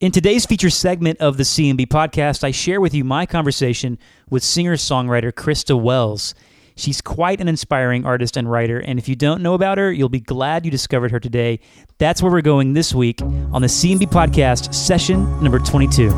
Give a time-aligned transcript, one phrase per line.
[0.00, 3.98] In today's feature segment of the CMB podcast, I share with you my conversation
[4.30, 6.36] with singer songwriter Christa Wells.
[6.76, 10.08] She's quite an inspiring artist and writer, and if you don't know about her, you'll
[10.08, 11.58] be glad you discovered her today.
[11.98, 16.10] That's where we're going this week on the CMB podcast, session number 22.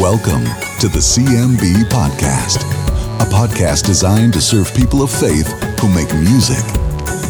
[0.00, 0.46] Welcome
[0.80, 2.62] to the CMB podcast,
[3.20, 5.46] a podcast designed to serve people of faith
[5.78, 6.81] who make music.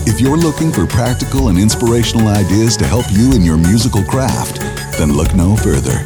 [0.04, 4.58] If you're looking for practical and inspirational ideas to help you in your musical craft,
[4.98, 6.02] then look no further.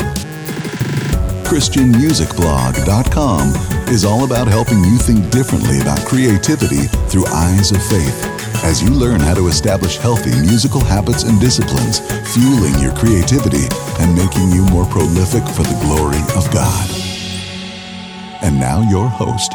[1.48, 8.24] ChristianMusicBlog.com is all about helping you think differently about creativity through eyes of faith
[8.64, 12.00] as you learn how to establish healthy musical habits and disciplines,
[12.34, 13.66] fueling your creativity
[14.00, 16.90] and making you more prolific for the glory of God.
[18.42, 19.54] And now, your host,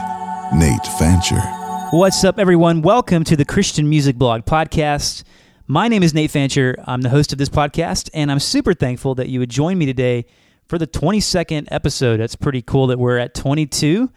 [0.52, 1.61] Nate Fancher.
[1.92, 2.82] What's up, everyone?
[2.82, 5.26] Welcome to the Christian Music Blog podcast.
[5.68, 6.74] My name is Nate Fancher.
[6.88, 9.86] I'm the host of this podcast, and I'm super thankful that you would join me
[9.86, 10.26] today
[10.70, 12.22] for the 22nd episode.
[12.22, 14.10] That's pretty cool that we're at 22.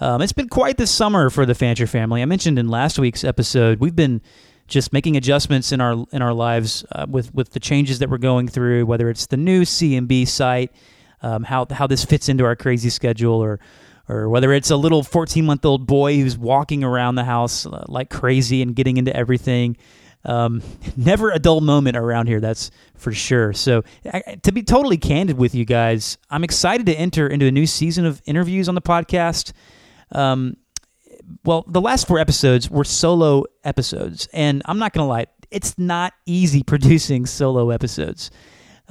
[0.00, 2.22] Um, it's been quite the summer for the Fancher family.
[2.22, 4.22] I mentioned in last week's episode, we've been
[4.66, 8.16] just making adjustments in our in our lives uh, with with the changes that we're
[8.16, 10.72] going through, whether it's the new CMB site,
[11.20, 13.60] um, how how this fits into our crazy schedule, or
[14.08, 17.84] or whether it's a little 14 month old boy who's walking around the house uh,
[17.88, 19.76] like crazy and getting into everything.
[20.24, 20.62] Um,
[20.96, 23.52] never a dull moment around here, that's for sure.
[23.52, 27.50] So, I, to be totally candid with you guys, I'm excited to enter into a
[27.50, 29.52] new season of interviews on the podcast.
[30.12, 30.56] Um,
[31.44, 35.78] well, the last four episodes were solo episodes, and I'm not going to lie, it's
[35.78, 38.30] not easy producing solo episodes.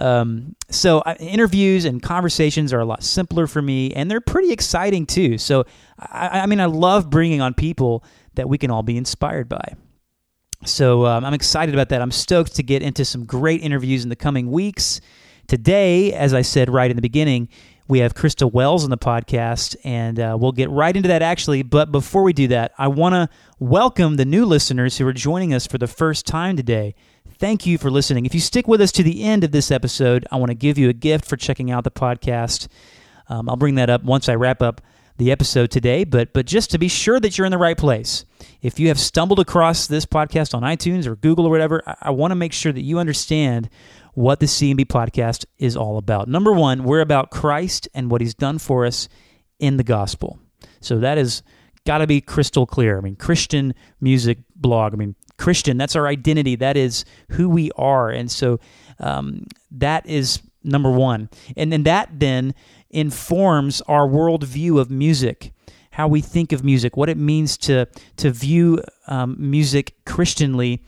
[0.02, 4.52] Um, so uh, interviews and conversations are a lot simpler for me, and they're pretty
[4.52, 5.38] exciting too.
[5.38, 5.66] So,
[6.00, 8.04] I, I mean, I love bringing on people
[8.36, 9.76] that we can all be inspired by.
[10.66, 12.02] So um, I'm excited about that.
[12.02, 15.02] I'm stoked to get into some great interviews in the coming weeks.
[15.48, 17.50] Today, as I said right in the beginning,
[17.88, 21.62] we have Christa Wells on the podcast, and uh, we'll get right into that actually.
[21.62, 23.30] But before we do that, I want to
[23.60, 26.96] welcome the new listeners who are joining us for the first time today.
[27.42, 28.28] Thank you for listening.
[28.28, 30.78] If you stick with us to the end of this episode, I want to give
[30.78, 32.68] you a gift for checking out the podcast.
[33.30, 34.80] Um, I'll bring that up once I wrap up
[35.18, 38.26] the episode today, but but just to be sure that you're in the right place.
[38.62, 42.10] If you have stumbled across this podcast on iTunes or Google or whatever, I, I
[42.12, 43.72] want to make sure that you understand
[44.14, 46.28] what the CMB podcast is all about.
[46.28, 49.10] Number one, we're about Christ and what He's done for us
[49.58, 50.38] in the gospel.
[50.80, 51.42] So that is
[51.88, 53.00] got to be crystal clear.
[53.00, 54.94] I mean, Christian music blog.
[54.94, 55.78] I mean, Christian.
[55.78, 56.56] That's our identity.
[56.56, 58.60] That is who we are, and so
[59.00, 61.30] um, that is number one.
[61.58, 62.54] And then that then
[62.92, 65.52] informs our worldview of music,
[65.92, 67.88] how we think of music, what it means to
[68.18, 70.84] to view um, music Christianly,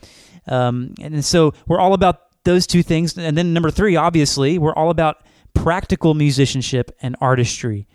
[0.48, 3.18] um, and so we're all about those two things.
[3.18, 5.24] And then number three, obviously, we're all about
[5.56, 7.88] practical musicianship and artistry.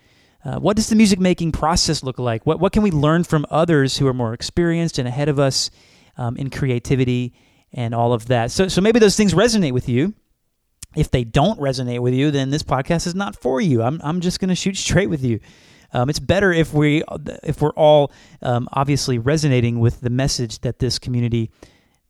[0.43, 2.45] Uh, what does the music making process look like?
[2.45, 5.69] What what can we learn from others who are more experienced and ahead of us
[6.19, 7.33] um, in creativity
[7.73, 8.51] and all of that?
[8.51, 10.13] So so maybe those things resonate with you
[10.95, 13.83] if they don't resonate with you, then this podcast is not for you.
[13.83, 15.39] I'm, I'm just going to shoot straight with you.
[15.91, 17.03] Um, it's better if we
[17.43, 18.11] if we're all
[18.43, 21.49] um, obviously resonating with the message that this community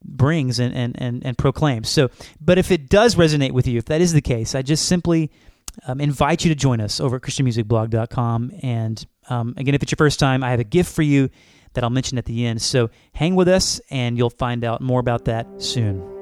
[0.03, 1.87] brings and, and, and, and proclaims.
[1.87, 2.09] So,
[2.41, 5.31] but if it does resonate with you, if that is the case, I just simply
[5.87, 8.51] um, invite you to join us over at ChristianMusicBlog.com.
[8.63, 11.29] And um, again, if it's your first time, I have a gift for you
[11.73, 12.61] that I'll mention at the end.
[12.61, 16.19] So hang with us, and you'll find out more about that soon.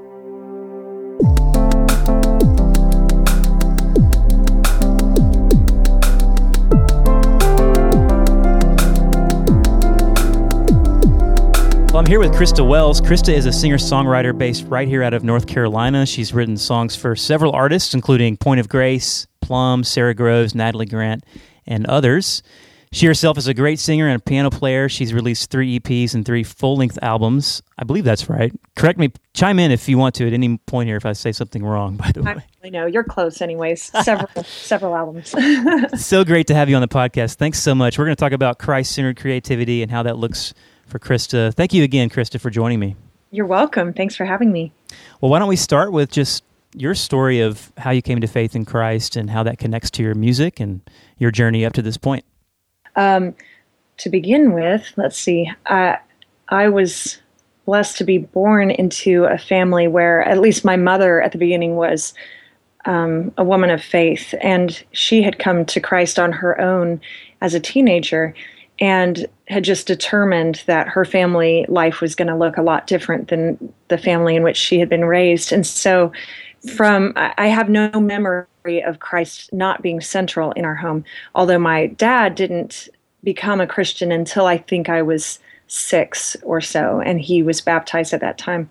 [11.97, 13.01] Well, I'm here with Christa Wells.
[13.01, 16.05] Christa is a singer songwriter based right here out of North Carolina.
[16.05, 21.23] She's written songs for several artists, including Point of Grace, Plumb, Sara Groves, Natalie Grant,
[21.65, 22.43] and others.
[22.91, 24.87] She herself is a great singer and a piano player.
[24.87, 27.61] She's released three EPs and three full length albums.
[27.77, 28.51] I believe that's right.
[28.75, 31.31] Correct me, chime in if you want to at any point here if I say
[31.31, 32.35] something wrong, by the way.
[32.63, 33.83] I know you're close, anyways.
[34.03, 35.33] Several, several albums.
[36.01, 37.35] so great to have you on the podcast.
[37.35, 37.97] Thanks so much.
[37.97, 40.53] We're going to talk about Christ centered creativity and how that looks
[40.85, 41.53] for Christa.
[41.53, 42.95] Thank you again, Christa, for joining me.
[43.31, 43.93] You're welcome.
[43.93, 44.71] Thanks for having me.
[45.19, 48.55] Well, why don't we start with just your story of how you came to faith
[48.55, 50.81] in Christ and how that connects to your music and
[51.17, 52.23] your journey up to this point?
[52.97, 53.33] Um,
[53.97, 55.49] to begin with, let's see.
[55.65, 55.97] I,
[56.49, 57.19] I was
[57.65, 61.75] blessed to be born into a family where at least my mother at the beginning
[61.75, 62.13] was
[62.85, 67.01] um, a woman of faith, and she had come to Christ on her own
[67.41, 68.33] as a teenager
[68.79, 73.27] and had just determined that her family life was going to look a lot different
[73.29, 75.51] than the family in which she had been raised.
[75.51, 76.11] And so
[76.75, 81.03] from I have no memory of Christ not being central in our home.
[81.35, 82.89] Although my dad didn't
[83.23, 88.13] become a Christian until I think I was six or so, and he was baptized
[88.13, 88.69] at that time.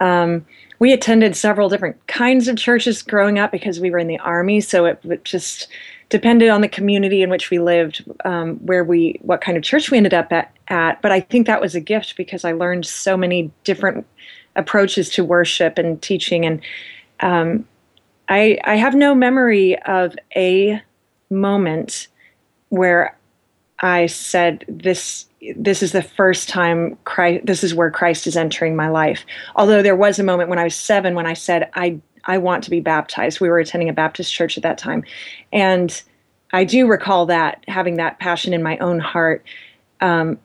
[0.00, 0.44] Um,
[0.78, 4.60] we attended several different kinds of churches growing up because we were in the army,
[4.60, 5.68] so it just
[6.08, 9.90] depended on the community in which we lived, um, where we, what kind of church
[9.90, 11.00] we ended up at, at.
[11.02, 14.06] But I think that was a gift because I learned so many different
[14.54, 16.60] approaches to worship and teaching, and
[17.20, 17.66] um,
[18.28, 20.80] I, I have no memory of a
[21.30, 22.08] moment
[22.68, 23.16] where
[23.80, 28.74] I said this this is the first time Christ this is where Christ is entering
[28.74, 29.24] my life.
[29.54, 32.64] Although there was a moment when I was 7 when I said I I want
[32.64, 33.40] to be baptized.
[33.40, 35.04] We were attending a Baptist church at that time.
[35.52, 36.02] And
[36.52, 39.44] I do recall that having that passion in my own heart.
[40.00, 40.38] Um,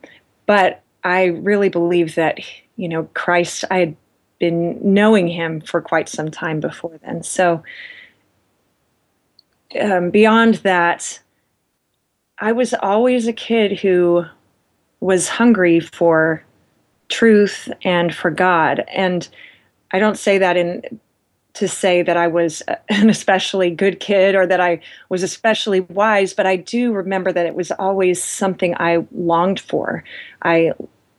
[0.45, 2.39] but I really believe that
[2.75, 3.95] you know Christ I had
[4.41, 7.21] been knowing him for quite some time before then.
[7.21, 7.63] So
[9.79, 11.19] um, beyond that,
[12.39, 14.25] I was always a kid who
[14.99, 16.43] was hungry for
[17.07, 18.83] truth and for God.
[18.87, 19.29] And
[19.91, 20.99] I don't say that in
[21.53, 26.33] to say that I was an especially good kid or that I was especially wise,
[26.33, 30.03] but I do remember that it was always something I longed for.
[30.41, 30.71] I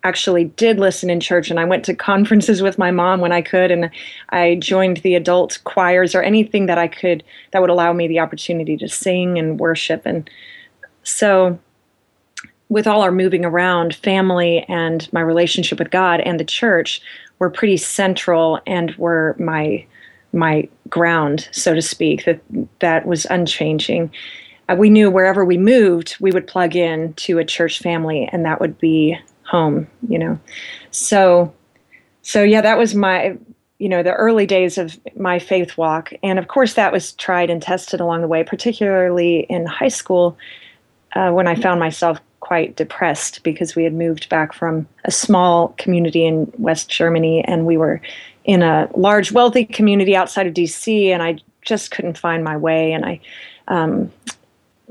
[0.05, 3.43] actually did listen in church and I went to conferences with my mom when I
[3.43, 3.91] could and
[4.31, 7.23] I joined the adult choirs or anything that I could
[7.53, 10.03] that would allow me the opportunity to sing and worship.
[10.05, 10.29] And
[11.05, 11.59] so
[12.69, 17.01] with all our moving around family and my relationship with God and the church
[17.39, 19.85] were pretty central and were my
[20.35, 22.41] my ground so to speak that
[22.81, 24.11] that was unchanging.
[24.71, 28.45] Uh, we knew wherever we moved we would plug in to a church family and
[28.45, 30.39] that would be home, you know.
[30.91, 31.53] So
[32.23, 33.37] so yeah, that was my
[33.83, 37.51] you know the early days of my faith walk and of course that was tried
[37.51, 40.39] and tested along the way particularly in high school
[41.17, 45.75] uh, when i found myself quite depressed because we had moved back from a small
[45.79, 48.01] community in west germany and we were
[48.45, 52.93] in a large wealthy community outside of dc and i just couldn't find my way
[52.93, 53.21] and i
[53.67, 54.13] um,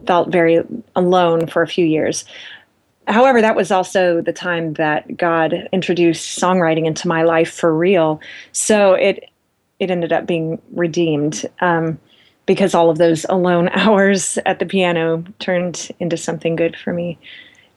[0.06, 0.62] felt very
[0.98, 2.25] alone for a few years
[3.12, 8.22] However, that was also the time that God introduced songwriting into my life for real.
[8.54, 9.30] So it
[9.80, 12.00] it ended up being redeemed um,
[12.46, 17.18] because all of those alone hours at the piano turned into something good for me.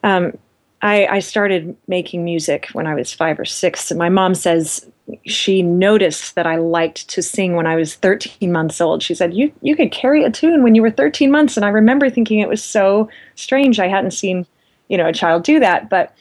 [0.04, 0.38] Um,
[0.82, 3.90] I, I, started making music when I was five or six.
[3.90, 4.86] My mom says
[5.24, 9.02] she noticed that I liked to sing when I was 13 months old.
[9.02, 11.70] She said, "You you could carry a tune when you were 13 months," and I
[11.70, 13.80] remember thinking it was so strange.
[13.80, 14.46] I hadn't seen
[14.88, 16.14] you know a child do that but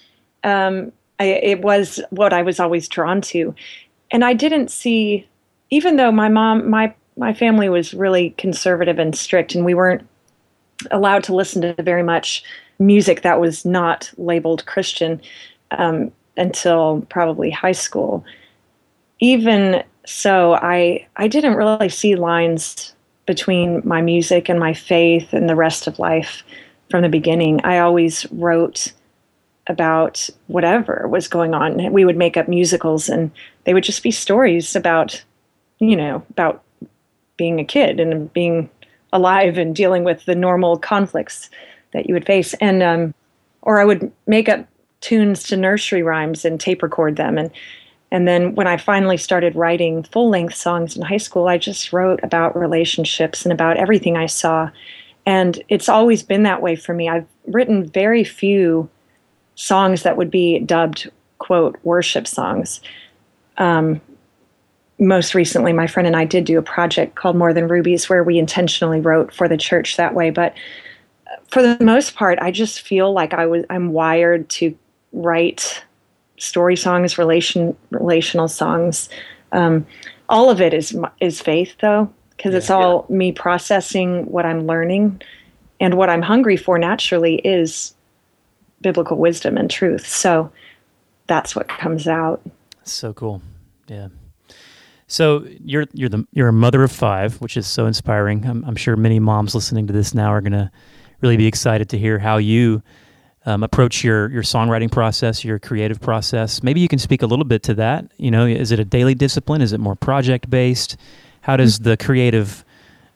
[0.43, 3.53] um, I, it was what i was always drawn to.
[4.11, 5.27] And i didn't see
[5.69, 10.07] even though my mom my my family was really conservative and strict and we weren't
[10.91, 12.43] allowed to listen to very much
[12.79, 15.21] music that was not labeled christian
[15.71, 18.25] um, until probably high school.
[19.19, 22.93] Even so i i didn't really see lines
[23.25, 26.43] between my music and my faith and the rest of life
[26.93, 27.59] from the beginning.
[27.63, 28.93] I always wrote
[29.65, 31.91] about whatever was going on.
[31.91, 33.31] We would make up musicals and
[33.63, 35.19] they would just be stories about,
[35.79, 36.61] you know, about
[37.35, 38.69] being a kid and being
[39.11, 41.49] alive and dealing with the normal conflicts
[41.93, 42.53] that you would face.
[42.61, 43.15] And, um,
[43.63, 44.67] or I would make up
[45.01, 47.39] tunes to nursery rhymes and tape record them.
[47.39, 47.49] And,
[48.11, 51.91] and then when I finally started writing full length songs in high school, I just
[51.91, 54.69] wrote about relationships and about everything I saw
[55.25, 57.09] and it's always been that way for me.
[57.09, 58.89] I've written very few
[59.55, 62.81] songs that would be dubbed, quote, worship songs.
[63.57, 64.01] Um,
[64.99, 68.23] most recently, my friend and I did do a project called More Than Rubies where
[68.23, 70.29] we intentionally wrote for the church that way.
[70.29, 70.53] But
[71.47, 74.77] for the most part, I just feel like I was I'm wired to
[75.13, 75.83] write
[76.37, 79.09] story songs, relation relational songs.
[79.51, 79.85] Um,
[80.29, 83.15] all of it is is faith, though because yeah, it's all yeah.
[83.15, 85.21] me processing what I'm learning.
[85.79, 87.93] And what I'm hungry for naturally is
[88.81, 90.07] biblical wisdom and truth.
[90.07, 90.51] So
[91.27, 92.41] that's what comes out.
[92.83, 93.41] So cool.
[93.87, 94.09] Yeah.
[95.07, 98.45] So you're you're the you're a mother of five, which is so inspiring.
[98.45, 100.71] I'm, I'm sure many moms listening to this now are going to
[101.21, 102.81] really be excited to hear how you
[103.45, 106.63] um, approach your your songwriting process, your creative process.
[106.63, 108.11] Maybe you can speak a little bit to that.
[108.17, 109.61] You know, is it a daily discipline?
[109.61, 110.97] Is it more project based?
[111.43, 112.63] How does the creative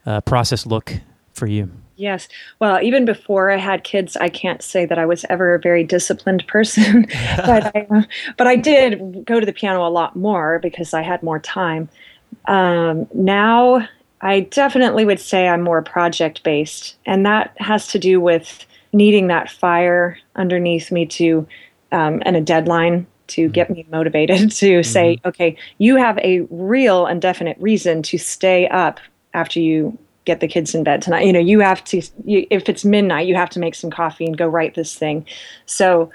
[0.05, 0.93] uh, process look
[1.33, 1.71] for you?
[1.95, 2.27] Yes.
[2.59, 5.83] Well, even before I had kids, I can't say that I was ever a very
[5.83, 7.03] disciplined person,
[7.37, 8.01] but I, uh,
[8.37, 11.89] but I did go to the piano a lot more because I had more time.
[12.45, 13.87] Um, now,
[14.21, 19.27] I definitely would say I'm more project based, and that has to do with needing
[19.27, 21.47] that fire underneath me to
[21.91, 23.51] um, and a deadline to mm-hmm.
[23.51, 24.89] get me motivated to mm-hmm.
[24.89, 28.99] say, okay, you have a real and definite reason to stay up
[29.33, 31.25] after you get the kids in bed tonight.
[31.25, 34.25] You know, you have to, you, if it's midnight, you have to make some coffee
[34.25, 35.25] and go write this thing.
[35.65, 36.11] So,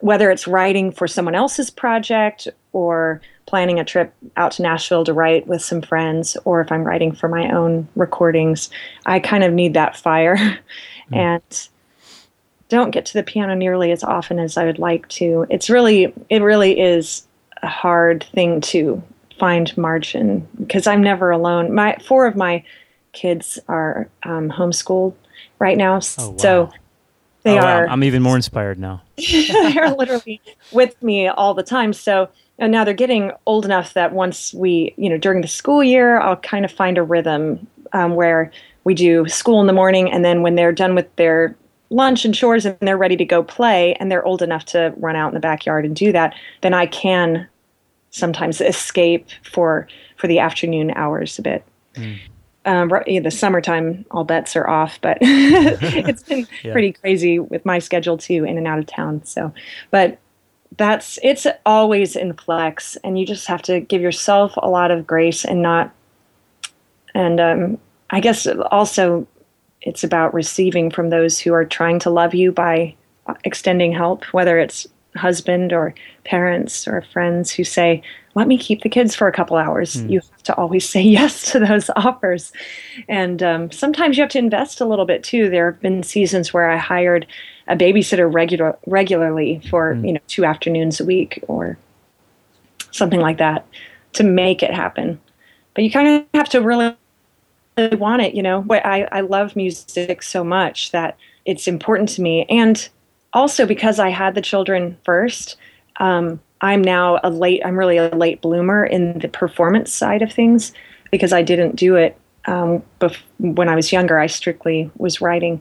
[0.00, 5.12] whether it's writing for someone else's project or planning a trip out to Nashville to
[5.12, 8.68] write with some friends, or if I'm writing for my own recordings,
[9.06, 10.36] I kind of need that fire.
[11.10, 11.16] Mm.
[11.16, 11.68] And
[12.72, 15.46] don't get to the piano nearly as often as I would like to.
[15.50, 17.26] It's really, it really is
[17.62, 19.02] a hard thing to
[19.38, 21.74] find margin because I'm never alone.
[21.74, 22.64] My four of my
[23.12, 25.14] kids are um, homeschooled
[25.58, 26.36] right now, oh, wow.
[26.38, 26.70] so
[27.42, 27.86] they oh, are.
[27.86, 27.92] Wow.
[27.92, 29.02] I'm even more inspired now.
[29.52, 30.40] they're literally
[30.72, 31.92] with me all the time.
[31.92, 35.84] So and now they're getting old enough that once we, you know, during the school
[35.84, 38.50] year, I'll kind of find a rhythm um, where
[38.84, 41.54] we do school in the morning, and then when they're done with their
[41.92, 45.14] lunch and chores and they're ready to go play and they're old enough to run
[45.14, 47.46] out in the backyard and do that, then I can
[48.10, 51.64] sometimes escape for for the afternoon hours a bit.
[51.94, 52.18] Mm.
[52.64, 56.72] Um, the summertime, all bets are off, but it's been yeah.
[56.72, 59.24] pretty crazy with my schedule too, in and out of town.
[59.24, 59.52] So,
[59.90, 60.18] but
[60.76, 65.06] that's it's always in flex, and you just have to give yourself a lot of
[65.06, 65.92] grace and not.
[67.14, 67.78] And um,
[68.10, 69.26] I guess also
[69.82, 72.94] it's about receiving from those who are trying to love you by
[73.44, 74.86] extending help, whether it's
[75.16, 78.02] husband or parents or friends who say,
[78.34, 79.96] let me keep the kids for a couple hours.
[79.96, 80.10] Mm.
[80.10, 82.52] You have to always say yes to those offers.
[83.08, 85.50] And um, sometimes you have to invest a little bit too.
[85.50, 87.26] There have been seasons where I hired
[87.68, 90.06] a babysitter regular, regularly for, mm.
[90.06, 91.76] you know, two afternoons a week or
[92.90, 93.66] something like that
[94.14, 95.20] to make it happen.
[95.74, 96.96] But you kind of have to really
[97.76, 98.34] want it.
[98.34, 102.44] You know, I, I love music so much that it's important to me.
[102.48, 102.88] And
[103.32, 105.56] also because I had the children first,
[105.96, 110.32] um, I'm now a late, I'm really a late bloomer in the performance side of
[110.32, 110.72] things
[111.10, 114.18] because I didn't do it um, bef- when I was younger.
[114.18, 115.60] I strictly was writing.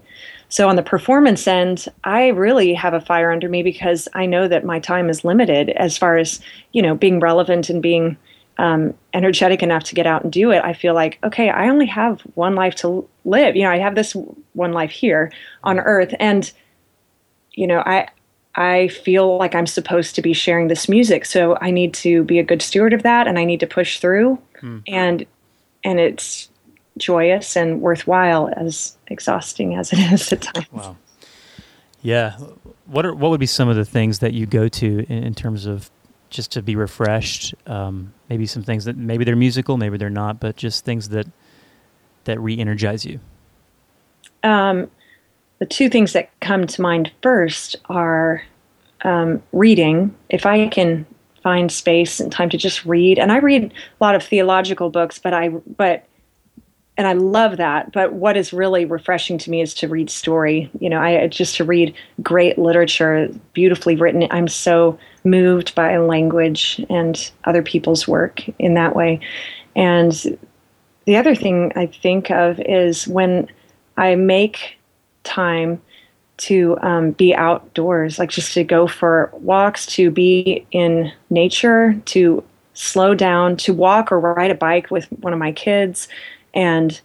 [0.50, 4.48] So on the performance end, I really have a fire under me because I know
[4.48, 6.41] that my time is limited as far as,
[6.74, 8.18] you know, being relevant and being
[8.62, 11.88] um, energetic enough to get out and do it, I feel like, okay, I only
[11.88, 13.56] have one life to live.
[13.56, 14.15] You know, I have this
[14.53, 15.32] one life here
[15.63, 16.13] on earth.
[16.20, 16.51] And,
[17.53, 18.08] you know, I,
[18.53, 21.25] I feel like I'm supposed to be sharing this music.
[21.25, 23.98] So I need to be a good steward of that and I need to push
[23.98, 24.38] through.
[24.60, 24.80] Hmm.
[24.88, 25.25] And,
[25.84, 26.48] and it's
[27.00, 30.68] joyous and worthwhile as exhausting as it is at times.
[30.72, 30.98] Wow.
[32.03, 32.38] Yeah.
[32.86, 35.34] What are, what would be some of the things that you go to in, in
[35.34, 35.89] terms of
[36.32, 37.54] just to be refreshed.
[37.68, 41.28] Um, maybe some things that maybe they're musical, maybe they're not, but just things that
[42.24, 43.20] that re-energize you.
[44.44, 44.90] Um,
[45.60, 48.44] the two things that come to mind first are
[49.04, 50.16] um, reading.
[50.30, 51.06] If I can
[51.44, 55.20] find space and time to just read, and I read a lot of theological books,
[55.20, 56.06] but I but
[56.98, 57.92] and I love that.
[57.92, 60.70] But what is really refreshing to me is to read story.
[60.80, 64.28] You know, I just to read great literature, beautifully written.
[64.32, 69.20] I'm so moved by language and other people's work in that way.
[69.75, 70.38] And
[71.06, 73.50] the other thing I think of is when
[73.98, 74.78] I make
[75.24, 75.82] time
[76.38, 82.44] to um, be outdoors, like just to go for walks, to be in nature, to
[82.74, 86.08] slow down, to walk or ride a bike with one of my kids,
[86.54, 87.00] and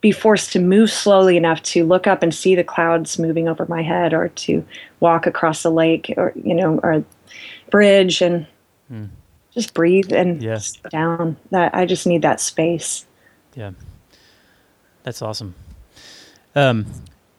[0.00, 3.66] be forced to move slowly enough to look up and see the clouds moving over
[3.66, 4.64] my head or to
[5.00, 7.04] walk across a lake or you know or
[7.70, 8.46] bridge and
[8.90, 9.08] mm.
[9.52, 10.40] just breathe and
[10.90, 13.06] down that i just need that space
[13.54, 13.70] yeah
[15.02, 15.54] that's awesome
[16.54, 16.86] um,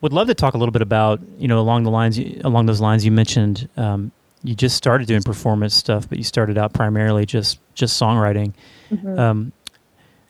[0.01, 2.81] would love to talk a little bit about you know along the lines along those
[2.81, 4.11] lines you mentioned um,
[4.43, 8.53] you just started doing performance stuff but you started out primarily just just songwriting
[8.89, 9.19] mm-hmm.
[9.19, 9.51] um,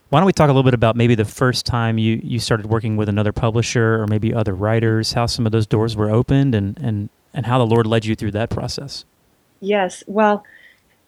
[0.09, 2.65] why don't we talk a little bit about maybe the first time you, you started
[2.65, 6.55] working with another publisher or maybe other writers, how some of those doors were opened
[6.55, 9.05] and, and, and how the Lord led you through that process?
[9.61, 10.03] Yes.
[10.07, 10.43] Well,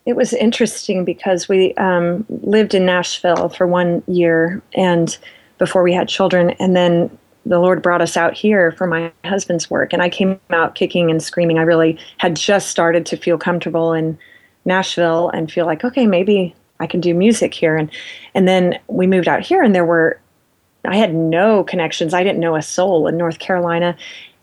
[0.05, 5.17] it was interesting because we um, lived in Nashville for one year and
[5.58, 6.51] before we had children.
[6.51, 7.15] And then
[7.46, 9.93] the Lord brought us out here for my husband's work.
[9.93, 11.60] And I came out kicking and screaming.
[11.60, 14.17] I really had just started to feel comfortable in
[14.65, 17.77] Nashville and feel like, okay, maybe I can do music here.
[17.77, 17.89] And
[18.34, 20.20] and then we moved out here, and there were
[20.86, 22.13] I had no connections.
[22.13, 23.96] I didn't know a soul in North Carolina,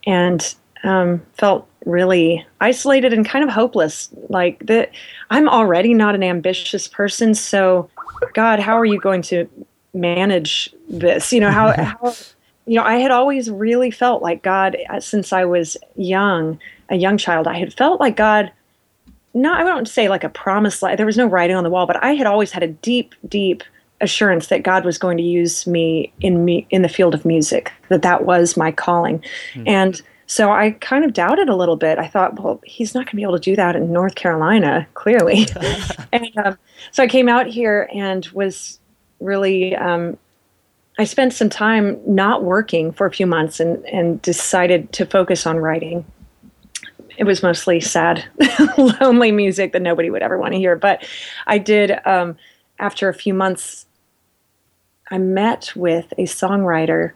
[0.07, 4.09] and um, felt really isolated and kind of hopeless.
[4.29, 4.91] Like that,
[5.29, 7.89] I'm already not an ambitious person, so
[8.33, 9.49] God, how are you going to
[9.93, 11.31] manage this?
[11.33, 11.71] You know, how,
[12.01, 12.13] how
[12.65, 16.59] you know, I had always really felt like God, uh, since I was young,
[16.89, 18.51] a young child, I had felt like God,
[19.33, 21.87] not, I don't say like a promise, like there was no writing on the wall,
[21.87, 23.63] but I had always had a deep, deep
[24.01, 27.71] assurance that God was going to use me in me in the field of music,
[27.89, 29.23] that that was my calling.
[29.53, 29.67] Mm.
[29.67, 31.97] And so I kind of doubted a little bit.
[31.97, 34.87] I thought, well, he's not going to be able to do that in North Carolina,
[34.93, 35.47] clearly.
[36.13, 36.55] and um,
[36.91, 38.79] so I came out here and was
[39.19, 40.19] really um,
[40.99, 45.47] I spent some time not working for a few months and, and decided to focus
[45.47, 46.05] on writing.
[47.17, 48.23] It was mostly sad,
[48.77, 50.75] lonely music that nobody would ever want to hear.
[50.75, 51.03] But
[51.47, 52.37] I did, um,
[52.77, 53.87] after a few months,
[55.09, 57.13] I met with a songwriter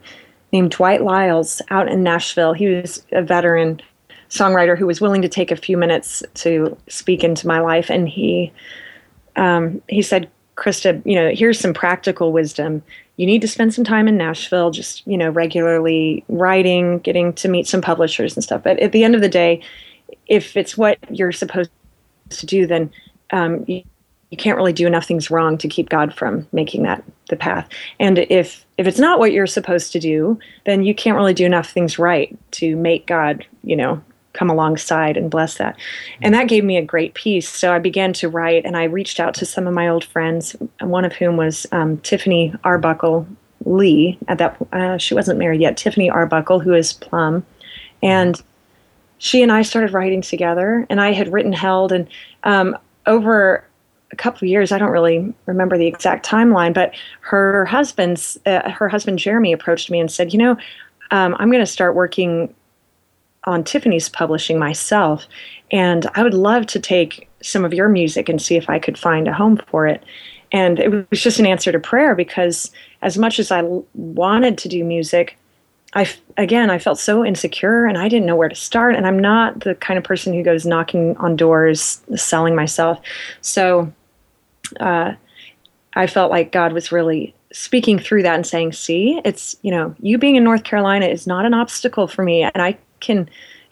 [0.54, 2.52] named Dwight Liles out in Nashville.
[2.52, 3.82] He was a veteran
[4.30, 7.90] songwriter who was willing to take a few minutes to speak into my life.
[7.90, 8.52] And he,
[9.34, 12.82] um, he said, Christa, you know, here's some practical wisdom
[13.16, 17.48] you need to spend some time in Nashville, just, you know, regularly writing, getting to
[17.48, 18.64] meet some publishers and stuff.
[18.64, 19.62] But at the end of the day,
[20.26, 21.70] if it's what you're supposed
[22.30, 22.90] to do, then
[23.30, 23.84] um, you,
[24.34, 27.68] you can't really do enough things wrong to keep God from making that the path.
[28.00, 31.46] And if if it's not what you're supposed to do, then you can't really do
[31.46, 35.78] enough things right to make God, you know, come alongside and bless that.
[36.20, 37.48] And that gave me a great peace.
[37.48, 40.56] So I began to write and I reached out to some of my old friends,
[40.80, 43.28] one of whom was um, Tiffany Arbuckle
[43.64, 44.18] Lee.
[44.26, 45.76] At that, uh, she wasn't married yet.
[45.76, 47.46] Tiffany Arbuckle, who is Plumb,
[48.02, 48.42] and
[49.18, 50.88] she and I started writing together.
[50.90, 52.08] And I had written Held, and
[52.42, 52.76] um,
[53.06, 53.64] over
[54.14, 58.70] a couple of years, I don't really remember the exact timeline, but her husband's uh,
[58.70, 60.56] her husband Jeremy approached me and said, "You know,
[61.10, 62.54] um, I'm going to start working
[63.44, 65.26] on Tiffany's publishing myself,
[65.70, 68.98] and I would love to take some of your music and see if I could
[68.98, 70.02] find a home for it.
[70.52, 72.70] And it was just an answer to prayer because
[73.02, 73.62] as much as I
[73.94, 75.36] wanted to do music,
[75.94, 78.94] I again I felt so insecure and I didn't know where to start.
[78.96, 83.00] And I'm not the kind of person who goes knocking on doors, selling myself.
[83.40, 83.92] So
[84.80, 85.14] uh,
[85.94, 89.94] I felt like God was really speaking through that and saying, "See, it's you know
[90.00, 93.28] you being in North Carolina is not an obstacle for me, and I can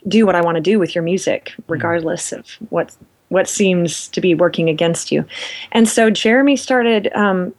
[0.09, 1.73] do what I want to do with your music, hmm.
[1.73, 2.95] regardless of what
[3.29, 5.25] what seems to be working against you.
[5.73, 7.55] And so Jeremy started um,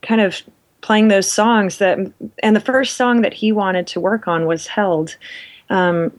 [0.00, 0.40] kind of
[0.80, 1.98] playing those songs that,
[2.42, 5.16] and the first song that he wanted to work on was Held.
[5.68, 6.10] Um,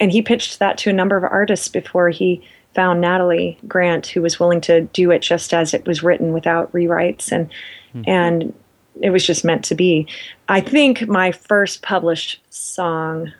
[0.00, 2.42] and he pitched that to a number of artists before he
[2.76, 6.70] found Natalie Grant, who was willing to do it just as it was written without
[6.72, 7.32] rewrites.
[7.32, 7.50] And,
[7.92, 8.02] mm-hmm.
[8.06, 8.54] and
[9.02, 10.06] it was just meant to be.
[10.48, 13.32] I think my first published song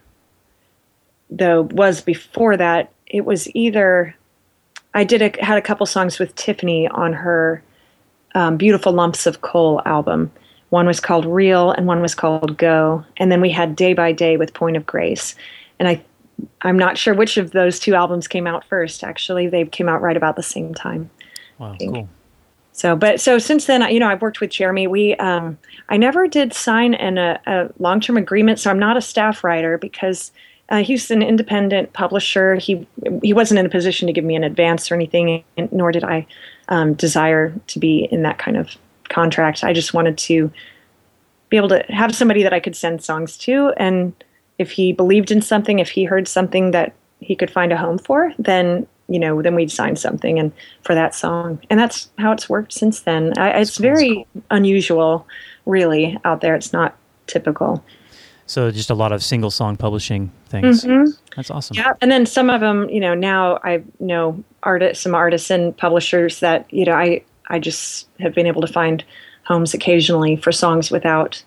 [1.30, 4.14] though was before that it was either
[4.94, 7.62] I did a, had a couple songs with Tiffany on her
[8.34, 10.32] um, Beautiful Lumps of Coal album.
[10.70, 13.04] One was called Real and one was called Go.
[13.18, 15.34] And then we had Day by Day with Point of Grace.
[15.78, 16.02] And I
[16.62, 19.04] I'm not sure which of those two albums came out first.
[19.04, 21.10] Actually, they came out right about the same time.
[21.58, 22.08] Wow, cool.
[22.72, 24.86] So, but so since then, you know, I've worked with Jeremy.
[24.86, 25.56] We, um,
[25.88, 29.78] I never did sign an, a, a long-term agreement, so I'm not a staff writer
[29.78, 30.30] because
[30.68, 32.56] uh, he's an independent publisher.
[32.56, 32.86] He
[33.22, 36.04] he wasn't in a position to give me an advance or anything, and, nor did
[36.04, 36.26] I
[36.68, 38.76] um, desire to be in that kind of
[39.08, 39.64] contract.
[39.64, 40.52] I just wanted to
[41.48, 44.12] be able to have somebody that I could send songs to, and
[44.58, 47.98] if he believed in something, if he heard something that he could find a home
[47.98, 52.32] for, then you know, then we'd sign something and for that song, and that's how
[52.32, 53.32] it's worked since then.
[53.38, 54.42] I, it's very cool.
[54.50, 55.26] unusual,
[55.64, 56.56] really, out there.
[56.56, 56.96] It's not
[57.28, 57.84] typical.
[58.46, 60.84] So just a lot of single song publishing things.
[60.84, 61.10] Mm-hmm.
[61.34, 61.76] That's awesome.
[61.76, 65.76] Yeah, and then some of them, you know, now I know artists, some artists and
[65.76, 69.04] publishers that you know I I just have been able to find
[69.44, 71.42] homes occasionally for songs without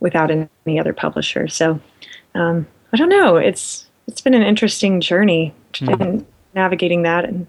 [0.00, 1.48] without any other publisher.
[1.48, 1.80] So
[2.36, 3.36] um, I don't know.
[3.36, 6.24] It's it's been an interesting journey mm.
[6.54, 7.46] navigating that, and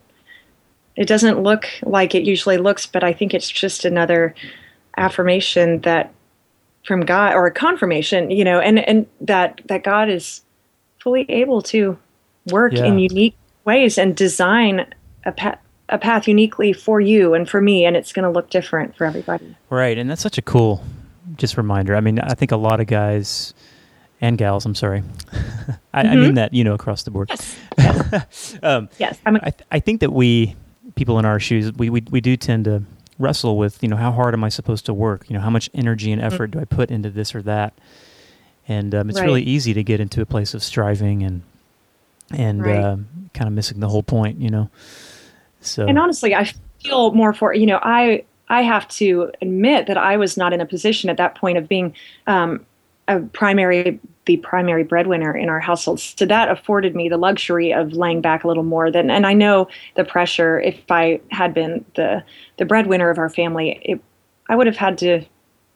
[0.96, 4.34] it doesn't look like it usually looks, but I think it's just another
[4.98, 6.14] affirmation that
[6.86, 10.42] from God or a confirmation, you know, and and that that God is
[11.00, 11.98] fully able to
[12.52, 12.86] work yeah.
[12.86, 14.86] in unique ways and design
[15.26, 18.50] a path a path uniquely for you and for me and it's going to look
[18.50, 19.56] different for everybody.
[19.70, 20.84] Right, and that's such a cool
[21.36, 21.96] just reminder.
[21.96, 23.54] I mean, I think a lot of guys
[24.22, 25.04] and gals, I'm sorry.
[25.94, 26.12] I, mm-hmm.
[26.12, 27.30] I, mean that, you know, across the board.
[27.30, 27.56] Yes.
[28.64, 29.20] Um, yes.
[29.26, 30.56] A- I, th- I think that we
[30.96, 32.84] people in our shoes, we, we, we do tend to
[33.20, 35.30] wrestle with you know how hard am I supposed to work?
[35.30, 36.60] You know how much energy and effort mm-hmm.
[36.60, 37.74] do I put into this or that?
[38.68, 39.26] And um, it's right.
[39.26, 41.42] really easy to get into a place of striving and
[42.32, 42.76] and right.
[42.76, 42.98] uh,
[43.34, 44.70] kind of missing the whole point, you know.
[45.62, 46.52] So and honestly, I
[46.84, 50.62] feel more for you know I I have to admit that I was not in
[50.62, 51.94] a position at that point of being
[52.28, 52.66] um,
[53.08, 56.02] a primary the primary breadwinner in our household.
[56.02, 59.34] So that afforded me the luxury of laying back a little more than and I
[59.34, 62.24] know the pressure if I had been the
[62.58, 64.02] the breadwinner of our family, it,
[64.50, 65.24] I would have had to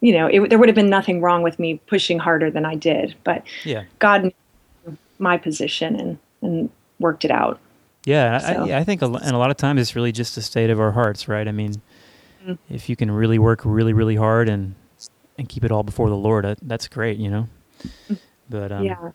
[0.02, 2.76] you know, it, there would have been nothing wrong with me pushing harder than I
[2.76, 3.84] did, but yeah.
[4.00, 7.60] God knew my position and and worked it out.
[8.06, 8.66] Yeah, so.
[8.66, 10.80] I, I, think, a, and a lot of times it's really just a state of
[10.80, 11.48] our hearts, right?
[11.48, 11.76] I mean,
[12.44, 12.54] mm-hmm.
[12.74, 14.74] if you can really work really, really hard and
[15.42, 17.48] and keep it all before the Lord, that, that's great, you know.
[18.50, 19.12] But um, yeah.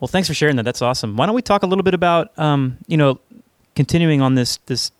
[0.00, 0.64] Well, thanks for sharing that.
[0.64, 1.16] That's awesome.
[1.16, 3.20] Why don't we talk a little bit about, um, you know,
[3.76, 4.90] continuing on this this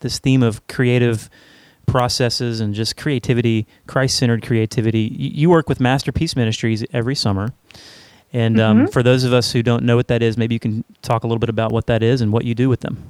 [0.00, 1.30] this theme of creative
[1.86, 5.00] processes and just creativity, Christ centered creativity.
[5.00, 7.52] You, you, work with Masterpiece Ministries every summer.
[8.32, 8.86] And um, mm-hmm.
[8.86, 11.24] um, for those of us who don't know what that is, maybe you can talk
[11.24, 13.02] a little bit about what that is and what you do with them.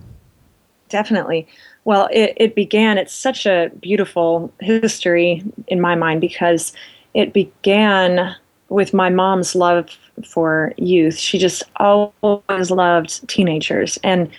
[0.90, 1.46] Definitely.
[1.84, 6.72] Well, it, it began, it's such a beautiful history in my mind because
[7.14, 8.36] it began
[8.68, 9.88] with my mom's love
[10.28, 11.16] for youth.
[11.16, 13.98] She just always loved teenagers.
[14.04, 14.30] And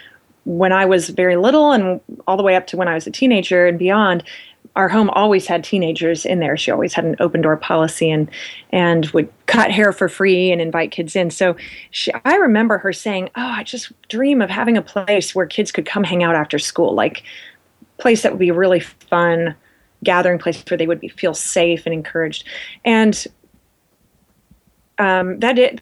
[0.45, 3.11] when I was very little and all the way up to when I was a
[3.11, 4.23] teenager and beyond,
[4.75, 6.55] our home always had teenagers in there.
[6.55, 8.29] She always had an open door policy and
[8.71, 11.29] and would cut hair for free and invite kids in.
[11.29, 11.55] So
[11.91, 15.71] she, I remember her saying, "Oh, I just dream of having a place where kids
[15.71, 17.23] could come hang out after school, like
[17.97, 19.55] place that would be really fun
[20.03, 22.47] gathering place where they would be, feel safe and encouraged."
[22.85, 23.27] And
[24.97, 25.81] um, that did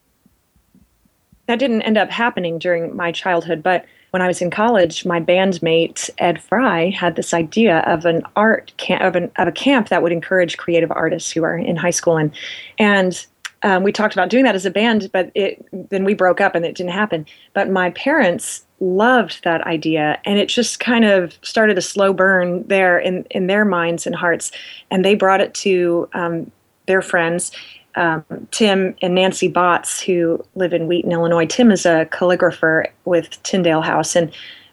[1.45, 5.19] that didn't end up happening during my childhood, but when I was in college, my
[5.19, 9.89] bandmate Ed Fry had this idea of an art camp, of, an, of a camp
[9.89, 12.31] that would encourage creative artists who are in high school, and
[12.77, 13.25] and
[13.61, 16.55] um, we talked about doing that as a band, but it then we broke up
[16.55, 17.25] and it didn't happen.
[17.53, 22.63] But my parents loved that idea, and it just kind of started a slow burn
[22.67, 24.51] there in in their minds and hearts,
[24.89, 26.51] and they brought it to um,
[26.87, 27.51] their friends
[27.99, 31.45] um, Tim and Nancy Botts, who live in Wheaton, Illinois.
[31.45, 34.31] Tim is a calligrapher with Tyndale House, and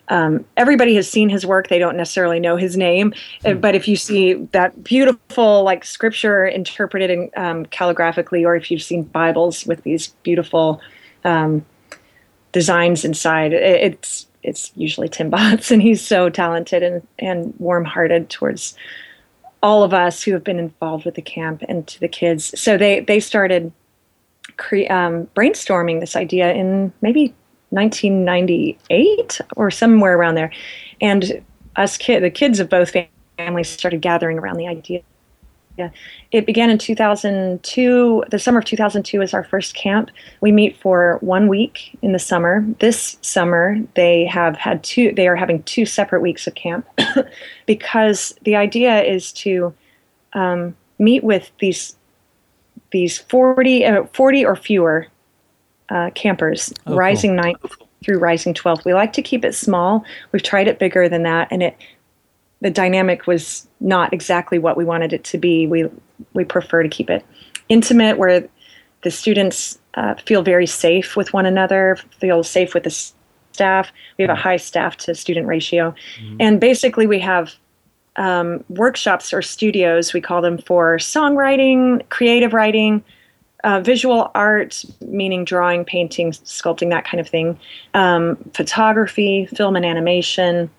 [0.09, 1.67] um, everybody has seen his work.
[1.67, 3.13] They don't necessarily know his name,
[3.45, 3.61] mm.
[3.61, 8.83] but if you see that beautiful, like scripture interpreted in, um, calligraphically, or if you've
[8.83, 10.81] seen Bibles with these beautiful
[11.25, 11.67] um,
[12.53, 18.31] designs inside, it, it's it's usually Tim Botts, and he's so talented and and warm-hearted
[18.31, 18.77] towards
[19.67, 22.59] all of us who have been involved with the camp and to the kids.
[22.59, 23.73] So they they started
[24.59, 27.35] cre- um, brainstorming this idea in maybe
[27.71, 30.53] 1998 or somewhere around there,
[31.01, 32.95] and us kid the kids of both
[33.37, 35.03] families started gathering around the idea
[35.77, 35.91] yeah.
[36.33, 38.25] It began in 2002.
[38.31, 40.11] The summer of 2002 is our first camp.
[40.41, 42.65] We meet for one week in the summer.
[42.79, 46.87] This summer, they have had two, they are having two separate weeks of camp
[47.67, 49.75] because the idea is to
[50.33, 51.97] um, meet with these
[52.93, 55.09] these 40, uh, 40 or fewer
[55.91, 57.43] uh, campers, oh, rising cool.
[57.45, 57.73] ninth
[58.05, 58.85] through rising 12th.
[58.85, 60.05] We like to keep it small.
[60.33, 61.77] We've tried it bigger than that, and it
[62.61, 65.67] the dynamic was not exactly what we wanted it to be.
[65.67, 65.89] We
[66.33, 67.25] we prefer to keep it
[67.69, 68.49] intimate, where
[69.03, 72.91] the students uh, feel very safe with one another, feel safe with the
[73.53, 73.93] staff.
[74.19, 76.37] We have a high staff to student ratio, mm-hmm.
[76.41, 77.55] and basically we have
[78.17, 80.15] um, workshops or studios.
[80.15, 83.05] We call them for songwriting, creative writing.
[83.65, 87.59] Uh, visual art, meaning drawing, painting, sculpting, that kind of thing,
[87.95, 90.71] um, photography, film and animation,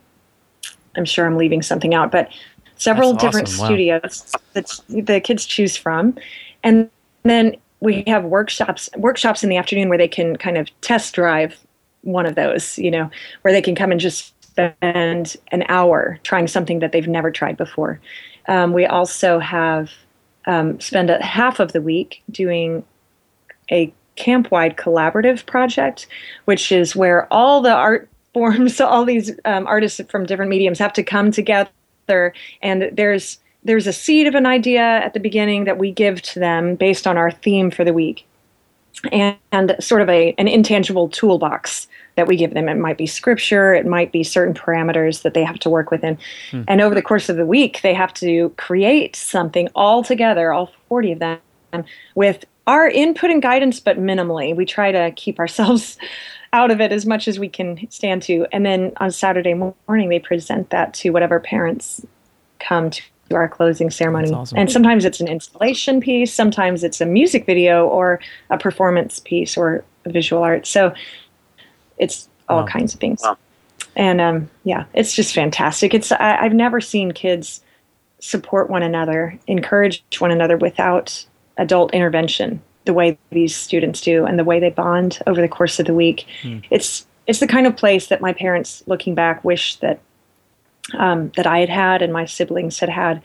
[0.97, 2.29] I'm sure I'm leaving something out, but
[2.77, 3.65] several That's different awesome.
[3.65, 4.41] studios wow.
[4.53, 6.15] that the kids choose from,
[6.63, 6.89] and
[7.23, 11.55] then we have workshops workshops in the afternoon where they can kind of test drive
[12.01, 12.77] one of those.
[12.77, 17.07] You know, where they can come and just spend an hour trying something that they've
[17.07, 17.99] never tried before.
[18.47, 19.91] Um, we also have
[20.45, 22.83] um, spend a half of the week doing
[23.69, 26.07] a camp-wide collaborative project,
[26.45, 30.93] which is where all the art forms all these um, artists from different mediums have
[30.93, 32.33] to come together.
[32.61, 36.39] And there's there's a seed of an idea at the beginning that we give to
[36.39, 38.25] them based on our theme for the week.
[39.11, 42.67] And, and sort of a an intangible toolbox that we give them.
[42.67, 43.75] It might be scripture.
[43.75, 46.17] It might be certain parameters that they have to work within.
[46.51, 46.63] Hmm.
[46.67, 50.71] and over the course of the week they have to create something all together all
[50.89, 51.39] 40 of them
[52.15, 55.97] with our input and guidance but minimally we try to keep ourselves
[56.53, 58.47] out of it as much as we can stand to.
[58.51, 62.05] And then on Saturday morning, they present that to whatever parents
[62.59, 63.01] come to
[63.33, 64.31] our closing ceremony.
[64.31, 64.57] Awesome.
[64.57, 69.57] And sometimes it's an installation piece, sometimes it's a music video or a performance piece
[69.57, 70.65] or visual art.
[70.65, 70.93] So
[71.97, 72.67] it's all wow.
[72.67, 73.21] kinds of things.
[73.23, 73.37] Wow.
[73.95, 75.93] And um, yeah, it's just fantastic.
[75.93, 77.61] It's I, I've never seen kids
[78.19, 81.25] support one another, encourage one another without
[81.57, 85.79] adult intervention, the way these students do and the way they bond over the course
[85.79, 86.25] of the week.
[86.41, 86.63] Mm.
[86.69, 89.99] It's it's the kind of place that my parents, looking back, wish that
[90.97, 93.21] um, that I had had and my siblings had had,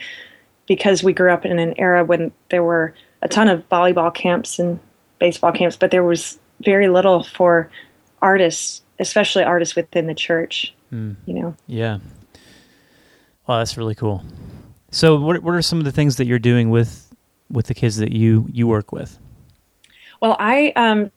[0.67, 4.59] because we grew up in an era when there were a ton of volleyball camps
[4.59, 4.81] and
[5.21, 7.71] baseball camps, but there was very little for
[8.21, 10.75] artists, especially artists within the church.
[10.93, 11.17] Mm.
[11.27, 11.57] You know.
[11.67, 11.99] Yeah.
[13.47, 14.25] Well, that's really cool.
[14.91, 17.12] So, what what are some of the things that you're doing with
[17.53, 19.19] with the kids that you you work with?
[20.21, 21.11] Well, I um,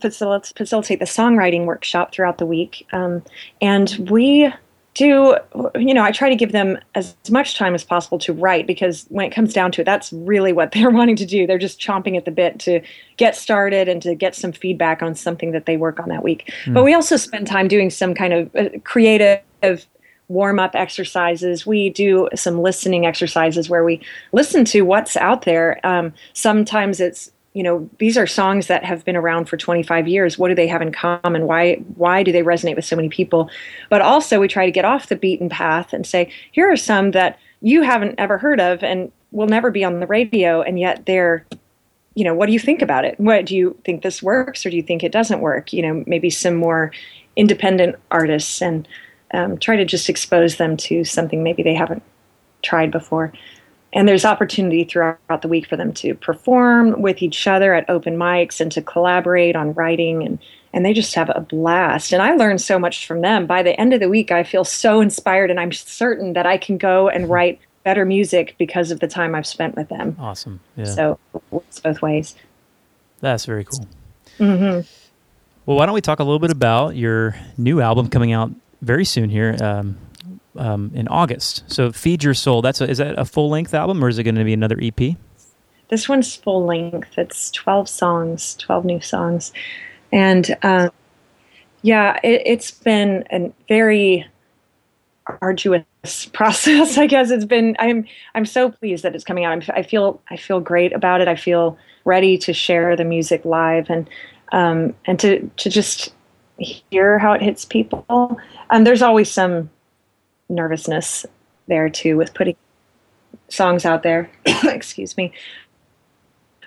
[0.00, 3.22] facilitate, facilitate the songwriting workshop throughout the week, um,
[3.60, 4.52] and we
[4.94, 5.36] do
[5.76, 9.06] you know i try to give them as much time as possible to write because
[9.08, 11.80] when it comes down to it that's really what they're wanting to do they're just
[11.80, 12.80] chomping at the bit to
[13.16, 16.52] get started and to get some feedback on something that they work on that week
[16.64, 16.74] mm.
[16.74, 19.40] but we also spend time doing some kind of uh, creative
[20.30, 21.66] warm up exercises.
[21.66, 24.00] We do some listening exercises where we
[24.32, 25.84] listen to what's out there.
[25.84, 30.38] Um, sometimes it's you know these are songs that have been around for 25 years.
[30.38, 31.46] What do they have in common?
[31.46, 33.50] Why why do they resonate with so many people?
[33.88, 37.10] But also we try to get off the beaten path and say here are some
[37.10, 41.06] that you haven't ever heard of and will never be on the radio and yet
[41.06, 41.44] they're
[42.14, 43.18] you know what do you think about it?
[43.18, 45.72] What do you think this works or do you think it doesn't work?
[45.72, 46.92] You know maybe some more
[47.34, 48.86] independent artists and
[49.32, 52.02] um, try to just expose them to something maybe they haven't
[52.62, 53.32] tried before.
[53.92, 58.16] And there's opportunity throughout the week for them to perform with each other at open
[58.16, 60.38] mics and to collaborate on writing and
[60.72, 62.12] and they just have a blast.
[62.12, 63.46] And i learn so much from them.
[63.46, 66.56] By the end of the week i feel so inspired and i'm certain that i
[66.56, 67.32] can go and mm-hmm.
[67.32, 70.16] write better music because of the time i've spent with them.
[70.20, 70.60] Awesome.
[70.76, 70.84] Yeah.
[70.84, 71.18] So
[71.52, 72.36] it's both ways.
[73.20, 73.86] That's very cool.
[74.38, 74.88] Mm-hmm.
[75.66, 79.04] well why don't we talk a little bit about your new album coming out very
[79.04, 79.96] soon here um,
[80.56, 81.64] um, in August.
[81.66, 82.62] So feed your soul.
[82.62, 84.78] That's a, is that a full length album or is it going to be another
[84.80, 85.16] EP?
[85.88, 87.18] This one's full length.
[87.18, 89.52] It's twelve songs, twelve new songs,
[90.12, 90.90] and uh,
[91.82, 94.26] yeah, it, it's been a very
[95.42, 95.84] arduous
[96.32, 96.96] process.
[96.96, 97.76] I guess it's been.
[97.80, 99.52] I'm I'm so pleased that it's coming out.
[99.52, 101.26] I'm, i feel I feel great about it.
[101.26, 104.08] I feel ready to share the music live and
[104.52, 106.14] um, and to to just
[106.64, 108.38] hear how it hits people.
[108.70, 109.70] And there's always some
[110.48, 111.26] nervousness
[111.68, 112.56] there too with putting
[113.48, 114.30] songs out there.
[114.64, 115.32] Excuse me.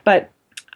[0.03, 0.29] But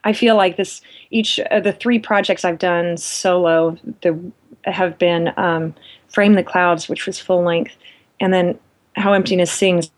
[0.04, 4.20] I feel like this each of the three projects I've done solo the,
[4.64, 5.74] have been um,
[6.10, 7.76] Frame the Clouds, which was full length,
[8.20, 8.58] and then
[8.96, 9.92] How Emptiness Sings,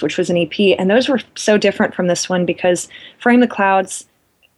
[0.00, 0.76] which was an EP.
[0.78, 4.06] And those were so different from this one because Frame the Clouds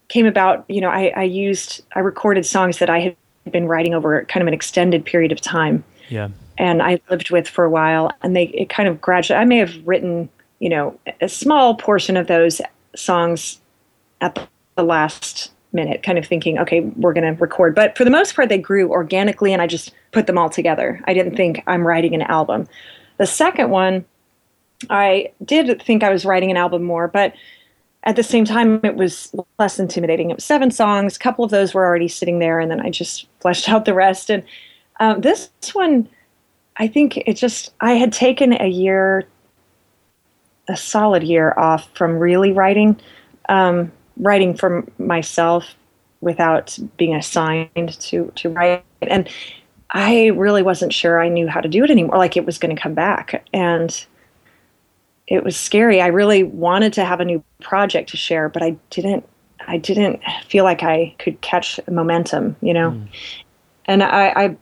[0.09, 3.17] came about, you know, I, I used, I recorded songs that I had
[3.51, 5.85] been writing over kind of an extended period of time.
[6.09, 6.29] Yeah
[6.59, 8.11] and I lived with for a while.
[8.23, 9.39] And they it kind of gradually.
[9.39, 10.29] I may have written
[10.59, 12.61] you know a small portion of those
[12.95, 13.61] songs
[14.21, 17.75] at the last minute, kind of thinking, okay, we're going to record.
[17.75, 21.01] But for the most part, they grew organically, and I just put them all together.
[21.05, 22.69] I didn't think I'm writing an album.
[23.17, 24.05] The second one,
[24.91, 27.35] I did think I was writing an album more, but
[28.05, 30.31] at the same time, it was less intimidating.
[30.31, 31.17] It was seven songs.
[31.17, 33.95] A couple of those were already sitting there, and then I just fleshed out the
[33.95, 34.31] rest.
[34.31, 34.43] And
[35.01, 36.09] um, this one
[36.77, 39.27] I think it just, I had taken a year,
[40.69, 43.01] a solid year off from really writing,
[43.49, 45.75] um, writing for myself
[46.21, 48.85] without being assigned to, to write.
[49.03, 49.29] And
[49.91, 52.75] I really wasn't sure I knew how to do it anymore, like it was going
[52.75, 53.45] to come back.
[53.53, 54.07] And
[55.33, 56.03] it was scary.
[56.03, 59.27] I really wanted to have a new project to share, but I didn't
[59.67, 62.91] I didn't feel like I could catch momentum, you know.
[62.91, 63.09] Mm.
[63.87, 64.57] And I, I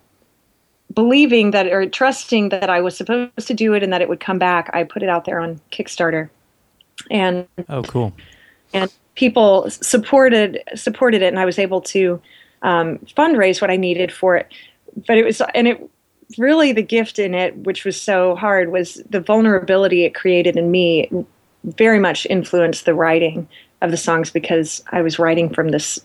[0.94, 4.20] believing that or trusting that I was supposed to do it and that it would
[4.20, 6.28] come back, I put it out there on Kickstarter.
[7.11, 8.12] And oh, cool!
[8.72, 12.20] And people supported supported it, and I was able to
[12.62, 14.46] um, fundraise what I needed for it.
[15.09, 15.90] But it was and it
[16.38, 20.70] really the gift in it, which was so hard, was the vulnerability it created in
[20.70, 21.10] me.
[21.64, 23.48] Very much influenced the writing
[23.82, 26.00] of the songs because I was writing from this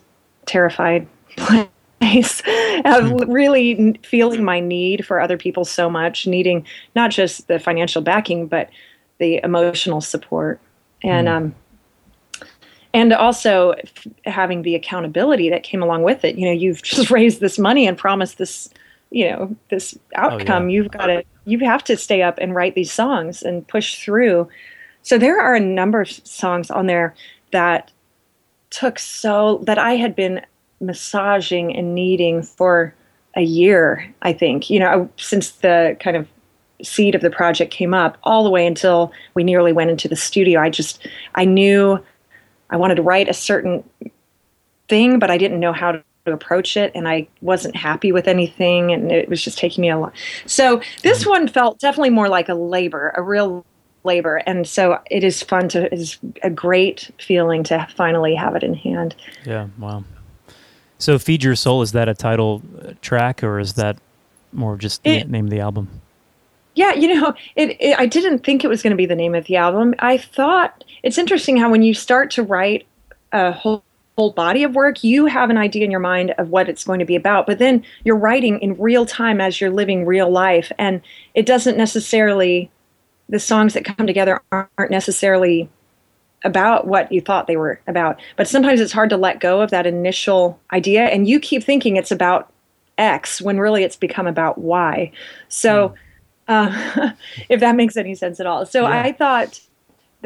[0.46, 1.06] terrified
[2.00, 2.42] place
[2.84, 3.30] of hmm.
[3.30, 8.46] really feeling my need for other people so much, needing not just the financial backing,
[8.46, 8.70] but
[9.18, 10.60] the emotional support.
[11.02, 11.36] And, mm.
[11.36, 11.54] um,
[12.94, 16.36] and also f- having the accountability that came along with it.
[16.36, 18.70] You know, you've just raised this money and promised this,
[19.10, 20.64] you know, this outcome.
[20.64, 20.72] Oh, yeah.
[20.72, 24.48] You've got to, you have to stay up and write these songs and push through.
[25.02, 27.14] So there are a number of songs on there
[27.52, 27.92] that
[28.70, 30.44] took so that I had been
[30.80, 32.94] massaging and kneading for
[33.36, 36.26] a year, I think, you know, since the kind of
[36.82, 40.16] seed of the project came up all the way until we nearly went into the
[40.16, 40.60] studio.
[40.60, 41.98] I just I knew
[42.70, 43.82] I wanted to write a certain
[44.88, 48.92] thing, but I didn't know how to approach it and I wasn't happy with anything
[48.92, 50.12] and it was just taking me a lot.
[50.46, 51.30] So this mm.
[51.30, 53.64] one felt definitely more like a labor, a real
[54.04, 54.36] labor.
[54.46, 58.74] And so it is fun to is a great feeling to finally have it in
[58.74, 59.14] hand.
[59.44, 60.04] Yeah, wow.
[60.98, 62.62] So Feed Your Soul is that a title
[63.02, 63.98] track or is that
[64.52, 66.00] more just the it, name of the album?
[66.74, 69.34] Yeah, you know, it, it I didn't think it was going to be the name
[69.34, 69.94] of the album.
[69.98, 72.86] I thought it's interesting how when you start to write
[73.32, 73.82] a whole
[74.16, 76.98] whole body of work, you have an idea in your mind of what it's going
[76.98, 80.72] to be about, but then you're writing in real time as you're living real life.
[80.78, 81.02] And
[81.34, 82.70] it doesn't necessarily,
[83.28, 85.68] the songs that come together aren't necessarily
[86.44, 88.18] about what you thought they were about.
[88.36, 91.96] But sometimes it's hard to let go of that initial idea, and you keep thinking
[91.96, 92.50] it's about
[92.96, 95.12] X when really it's become about Y.
[95.48, 95.94] So,
[96.48, 97.08] mm.
[97.08, 97.12] uh,
[97.48, 98.64] if that makes any sense at all.
[98.64, 99.02] So yeah.
[99.02, 99.60] I thought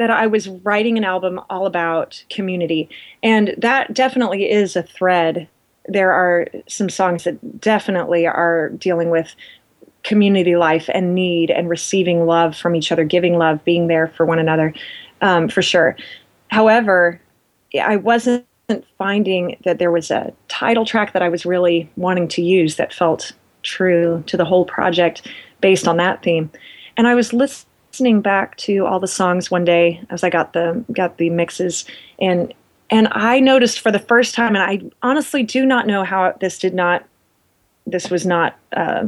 [0.01, 2.89] that I was writing an album all about community.
[3.21, 5.47] And that definitely is a thread.
[5.85, 9.35] There are some songs that definitely are dealing with
[10.01, 14.25] community life and need and receiving love from each other, giving love, being there for
[14.25, 14.73] one another,
[15.21, 15.95] um, for sure.
[16.47, 17.21] However,
[17.79, 18.47] I wasn't
[18.97, 22.91] finding that there was a title track that I was really wanting to use that
[22.91, 25.27] felt true to the whole project
[25.61, 26.49] based on that theme.
[26.97, 30.53] And I was listening listening back to all the songs one day as I got
[30.53, 31.85] the got the mixes
[32.19, 32.53] and
[32.91, 36.59] and I noticed for the first time, and I honestly do not know how this
[36.59, 37.05] did not,
[37.87, 39.05] this was not uh,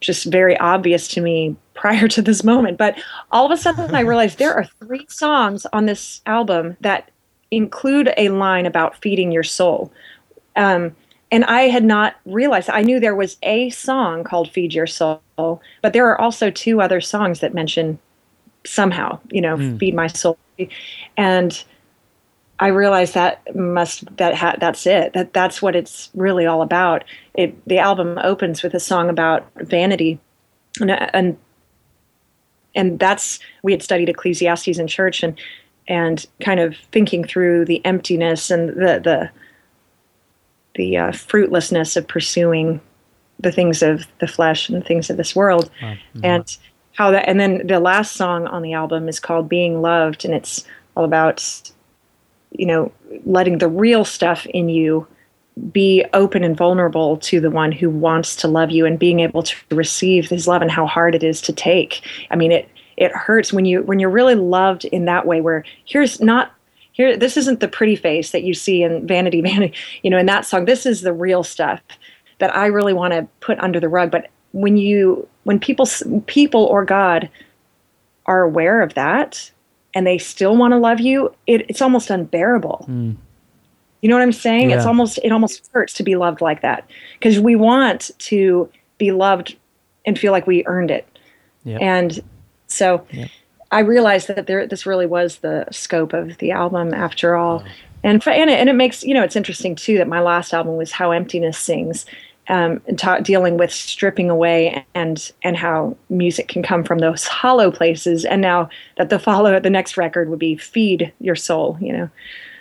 [0.00, 2.98] just very obvious to me prior to this moment, but
[3.30, 7.10] all of a sudden I realized there are three songs on this album that
[7.50, 9.92] include a line about feeding your soul.
[10.56, 10.96] Um,
[11.30, 12.70] and I had not realized.
[12.70, 16.80] I knew there was a song called "Feed Your Soul," but there are also two
[16.80, 17.98] other songs that mention
[18.64, 19.78] somehow, you know, mm.
[19.78, 20.38] "Feed My Soul,"
[21.16, 21.62] and
[22.60, 25.14] I realized that must that ha- that's it.
[25.14, 27.04] That that's what it's really all about.
[27.34, 30.18] It the album opens with a song about vanity,
[30.80, 31.38] and and
[32.74, 35.40] and that's we had studied Ecclesiastes in church and
[35.88, 39.30] and kind of thinking through the emptiness and the the
[40.80, 42.80] the uh, fruitlessness of pursuing
[43.38, 46.24] the things of the flesh and the things of this world mm-hmm.
[46.24, 46.56] and
[46.94, 50.32] how that and then the last song on the album is called being loved and
[50.32, 50.64] it's
[50.96, 51.70] all about
[52.52, 52.90] you know
[53.26, 55.06] letting the real stuff in you
[55.70, 59.42] be open and vulnerable to the one who wants to love you and being able
[59.42, 63.12] to receive his love and how hard it is to take i mean it it
[63.12, 66.54] hurts when you when you're really loved in that way where here's not
[67.00, 70.26] here this isn't the pretty face that you see in vanity vanity you know in
[70.26, 70.66] that song.
[70.66, 71.80] This is the real stuff
[72.38, 74.10] that i really want to put under the rug.
[74.10, 75.86] But when you when people
[76.26, 77.30] people or god
[78.26, 79.50] are aware of that
[79.94, 82.86] and they still want to love you it, it's almost unbearable.
[82.88, 83.16] Mm.
[84.02, 84.70] you know what i'm saying?
[84.70, 84.76] Yeah.
[84.76, 86.88] it's almost it almost hurts to be loved like that.
[87.18, 89.56] Because we want to be loved
[90.04, 91.06] and feel like we earned it.
[91.80, 92.22] And
[92.66, 93.06] so
[93.72, 97.64] I realized that there this really was the scope of the album after all.
[98.02, 100.76] And, and it, and it makes you know it's interesting too that my last album
[100.76, 102.06] was how emptiness sings,
[102.48, 107.26] um, and ta- dealing with stripping away and and how music can come from those
[107.26, 108.24] hollow places.
[108.24, 112.10] And now that the follow the next record would be feed your soul, you know.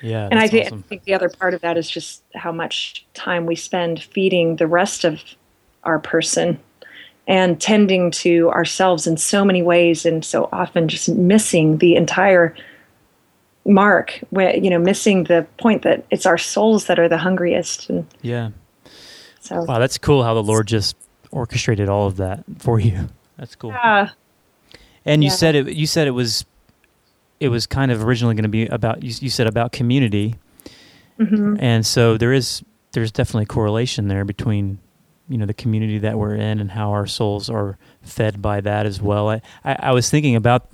[0.02, 0.84] Yeah, and I, th- awesome.
[0.86, 4.56] I think the other part of that is just how much time we spend feeding
[4.56, 5.22] the rest of
[5.84, 6.58] our person
[7.29, 12.55] and tending to ourselves in so many ways and so often just missing the entire
[13.65, 17.89] mark where you know missing the point that it's our souls that are the hungriest.
[17.89, 18.49] And yeah.
[19.39, 20.97] so wow that's cool how the lord just
[21.31, 23.07] orchestrated all of that for you.
[23.37, 23.69] That's cool.
[23.69, 24.09] Yeah.
[25.05, 25.35] And you yeah.
[25.35, 26.43] said it you said it was
[27.39, 30.35] it was kind of originally going to be about you, you said about community.
[31.19, 31.57] Mm-hmm.
[31.59, 32.63] and so there is
[32.93, 34.79] there's definitely a correlation there between
[35.29, 38.85] you know the community that we're in and how our souls are fed by that
[38.85, 39.30] as well.
[39.30, 40.67] I, I, I was thinking about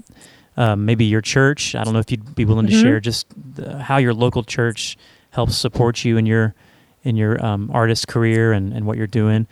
[0.58, 1.76] um, maybe your church.
[1.76, 2.76] I don't know if you'd be willing mm-hmm.
[2.76, 4.98] to share just the, how your local church
[5.32, 6.56] helps support you in your
[7.04, 9.48] in your um, artist career and, and what you're doing.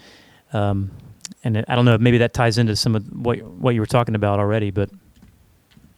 [0.53, 0.91] Um,
[1.43, 3.81] and it, I don't know, if maybe that ties into some of what what you
[3.81, 4.71] were talking about already.
[4.71, 4.89] But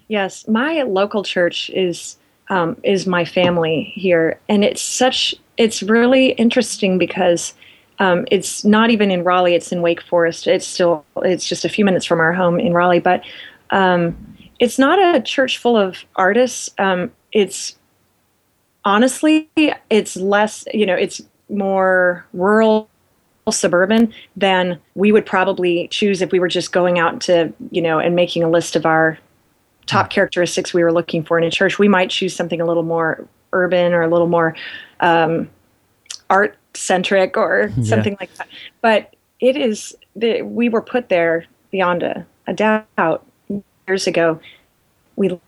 [0.07, 2.17] yes, my local church is
[2.49, 7.53] um, is my family here, and it's such it's really interesting because
[7.99, 10.47] um, it's not even in Raleigh; it's in Wake Forest.
[10.47, 13.23] It's still it's just a few minutes from our home in Raleigh, but
[13.71, 14.15] um,
[14.59, 16.69] it's not a church full of artists.
[16.77, 17.77] Um, it's
[18.83, 19.49] honestly,
[19.89, 20.65] it's less.
[20.73, 22.89] You know, it's more rural
[23.51, 27.99] suburban, then we would probably choose if we were just going out to, you know,
[27.99, 29.19] and making a list of our
[29.85, 32.83] top characteristics we were looking for in a church, we might choose something a little
[32.83, 34.55] more urban or a little more
[34.99, 35.49] um,
[36.29, 37.83] art centric or Yeah.
[37.83, 38.47] something like that.
[38.81, 43.25] But it is, the, we were put there beyond a, a doubt
[43.87, 44.39] years ago.
[45.15, 45.39] We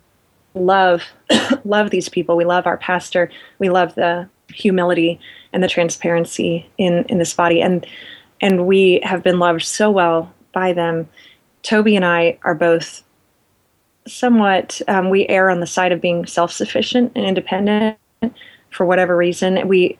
[0.53, 1.03] love
[1.65, 2.35] love these people.
[2.35, 3.29] We love our pastor.
[3.59, 5.19] We love the humility
[5.53, 7.85] and the transparency in in this body, and
[8.41, 11.07] and we have been loved so well by them.
[11.63, 13.03] Toby and I are both
[14.07, 14.81] somewhat.
[14.87, 17.97] Um, we err on the side of being self sufficient and independent
[18.71, 19.67] for whatever reason.
[19.67, 19.97] We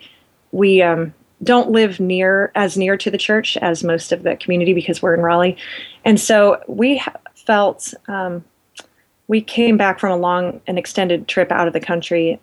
[0.51, 1.13] we um,
[1.43, 5.13] don't live near as near to the church as most of the community because we're
[5.13, 5.57] in Raleigh,
[6.05, 7.01] and so we
[7.35, 7.93] felt.
[8.07, 8.43] Um,
[9.29, 12.39] we came back from a long and extended trip out of the country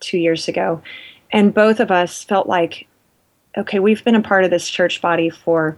[0.00, 0.82] two years ago,
[1.30, 2.88] and both of us felt like,
[3.56, 5.76] okay, we've been a part of this church body for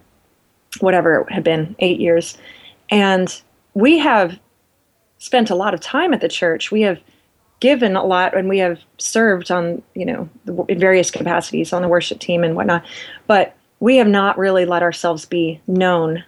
[0.81, 2.39] whatever it had been, eight years,
[2.91, 3.43] and
[3.75, 4.39] we have
[5.19, 6.71] spent a lot of time at the church.
[6.71, 6.99] We have
[7.61, 10.29] given a lot, and we have served on, you know,
[10.69, 12.85] in various capacities on the worship team and whatnot,
[13.27, 16.25] but we have not really let ourselves be known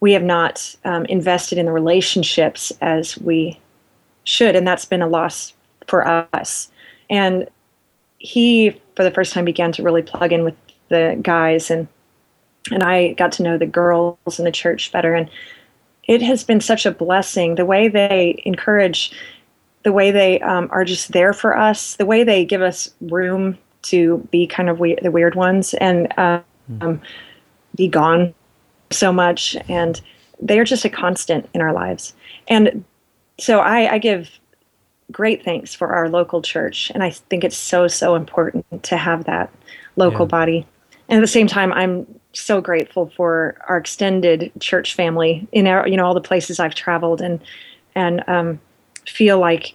[0.00, 3.58] we have not um, invested in the relationships as we
[4.24, 5.52] should, and that's been a loss
[5.86, 6.70] for us.
[7.10, 7.48] And
[8.18, 10.54] he, for the first time, began to really plug in with
[10.88, 11.88] the guys, and
[12.70, 15.28] and I got to know the girls in the church better, and
[16.06, 17.54] it has been such a blessing.
[17.54, 19.12] The way they encourage,
[19.88, 23.56] the way they um, are just there for us, the way they give us room
[23.80, 27.00] to be kind of we- the weird ones and um,
[27.74, 28.34] be gone
[28.90, 29.56] so much.
[29.66, 29.98] And
[30.42, 32.12] they are just a constant in our lives.
[32.48, 32.84] And
[33.38, 34.28] so I, I give
[35.10, 36.92] great thanks for our local church.
[36.94, 39.50] And i think it's so so important to have that
[39.96, 40.38] local Yeah.
[40.38, 40.66] body.
[41.08, 45.88] And at the same time i'm so grateful for our extended church family in our
[45.88, 47.40] you know all the places i've traveled and
[47.94, 48.60] and um,
[49.06, 49.74] feel like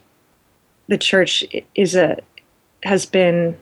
[0.87, 2.17] the church is a
[2.83, 3.57] has been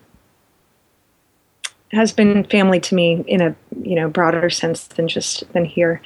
[1.92, 6.02] has been family to me in a you know broader sense than just than here.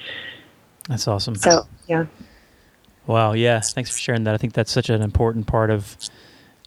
[0.87, 1.35] That's awesome.
[1.35, 2.05] So yeah,
[3.07, 3.59] Wow, yeah.
[3.59, 4.33] Thanks for sharing that.
[4.33, 5.95] I think that's such an important part of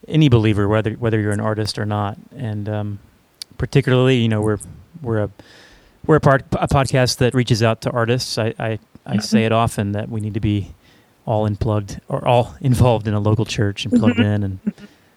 [0.06, 2.98] any believer, whether whether you're an artist or not, and um,
[3.56, 4.58] particularly, you know, we're
[5.02, 5.30] we're a
[6.06, 8.38] we're a part a podcast that reaches out to artists.
[8.38, 10.74] I I, I say it often that we need to be
[11.28, 14.58] all in plugged or all involved in a local church and plugged in, and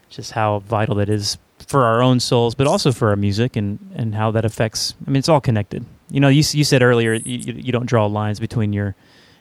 [0.10, 1.38] just how vital that is
[1.68, 4.94] for our own souls, but also for our music and and how that affects.
[5.08, 5.86] I mean, it's all connected.
[6.10, 8.94] You know, you you said earlier you you don't draw lines between your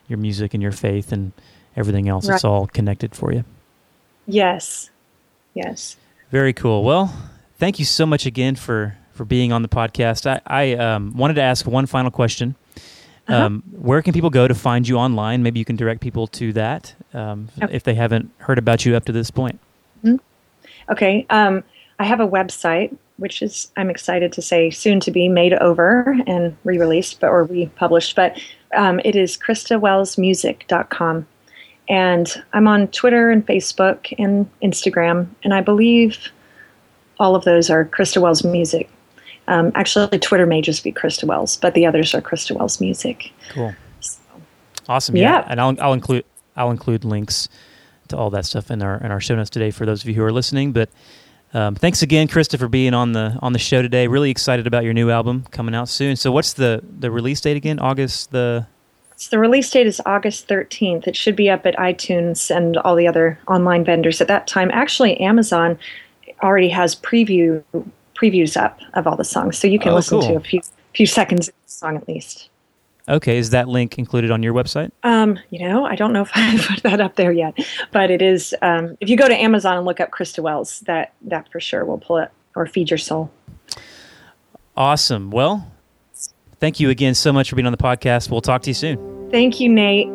[0.09, 1.33] your music and your faith and
[1.77, 2.29] everything else.
[2.29, 3.45] It's all connected for you.
[4.27, 4.91] yes,
[5.55, 5.97] yes.
[6.31, 6.85] Very cool.
[6.85, 7.13] Well,
[7.59, 10.25] thank you so much again for for being on the podcast.
[10.31, 12.55] I, I um, wanted to ask one final question.
[13.29, 13.47] Uh-huh.
[13.47, 15.43] Um, where can people go to find you online?
[15.43, 17.73] Maybe you can direct people to that um, Okay.
[17.75, 19.61] if they haven't heard about you up to this point.
[20.91, 21.25] Okay.
[21.31, 21.63] Um,
[22.01, 26.17] I have a website which is I'm excited to say soon to be made over
[26.27, 28.17] and re-released, but or republished.
[28.17, 28.41] But
[28.75, 31.27] um, it is ChristaWellsMusic.com.
[31.89, 36.31] And I'm on Twitter and Facebook and Instagram, and I believe
[37.19, 38.89] all of those are Christa Wells Music.
[39.51, 43.33] Um, actually, Twitter may just be Christa Wells, but the others are Christa Wells Music.
[43.51, 43.75] Cool.
[44.89, 45.17] Awesome.
[45.17, 45.41] Yeah.
[45.41, 45.47] Yeah.
[45.49, 46.25] And I'll, I'll include
[46.57, 47.49] I'll include links
[48.09, 50.15] to all that stuff in our in our show notes today for those of you
[50.15, 50.71] who are listening.
[50.73, 50.89] But
[51.53, 54.07] um, thanks again, Christa, for being on the on the show today.
[54.07, 56.15] Really excited about your new album coming out soon.
[56.15, 57.81] So what's the the release date again?
[57.81, 58.69] August the
[59.17, 61.09] So the release date is August 13th.
[61.09, 64.71] It should be up at iTunes and all the other online vendors at that time.
[64.73, 65.77] Actually, Amazon
[66.41, 67.65] already has preview
[68.21, 70.29] previews up of all the songs, so you can Oh, listen cool.
[70.29, 70.61] to a few
[70.95, 72.49] few seconds of the song at least.
[73.09, 74.91] Okay, is that link included on your website?
[75.03, 77.59] Um, you know, I don't know if I put that up there yet,
[77.93, 78.55] but it is.
[78.63, 81.85] Um, if you go to Amazon and look up Christa Wells, that that for sure
[81.85, 83.31] will pull it or feed your soul.
[84.77, 85.31] Awesome.
[85.31, 85.71] Well,
[86.59, 88.31] thank you again so much for being on the podcast.
[88.31, 89.29] We'll talk to you soon.
[89.31, 90.09] Thank you, Nate.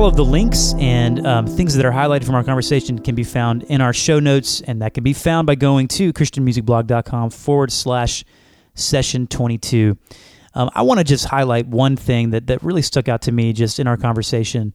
[0.00, 3.22] All of the links and um, things that are highlighted from our conversation can be
[3.22, 7.70] found in our show notes, and that can be found by going to ChristianMusicBlog.com forward
[7.70, 8.24] slash
[8.74, 9.98] session 22.
[10.54, 13.52] Um, I want to just highlight one thing that, that really stuck out to me
[13.52, 14.72] just in our conversation.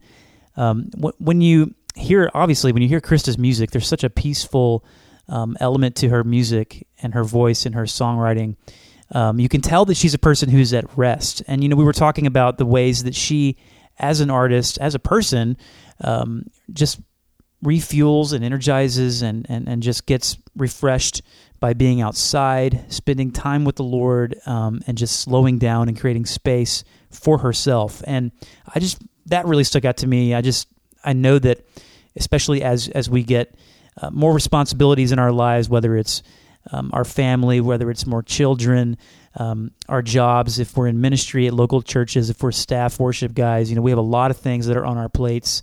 [0.56, 4.84] Um, wh- when you hear, obviously, when you hear Christa's music, there's such a peaceful
[5.28, 8.54] um, element to her music and her voice and her songwriting.
[9.10, 11.42] Um, you can tell that she's a person who's at rest.
[11.48, 13.56] And, you know, we were talking about the ways that she
[13.98, 15.56] as an artist, as a person,
[16.02, 17.00] um, just
[17.64, 21.22] refuels and energizes and, and, and just gets refreshed
[21.58, 26.26] by being outside, spending time with the Lord, um, and just slowing down and creating
[26.26, 28.02] space for herself.
[28.06, 28.30] And
[28.72, 30.34] I just that really stuck out to me.
[30.34, 30.68] I just
[31.04, 31.66] I know that
[32.14, 33.54] especially as as we get
[34.00, 36.22] uh, more responsibilities in our lives, whether it's
[36.72, 38.98] um, our family, whether it's more children,
[39.36, 43.70] um, our jobs, if we're in ministry at local churches, if we're staff worship guys,
[43.70, 45.62] you know, we have a lot of things that are on our plates.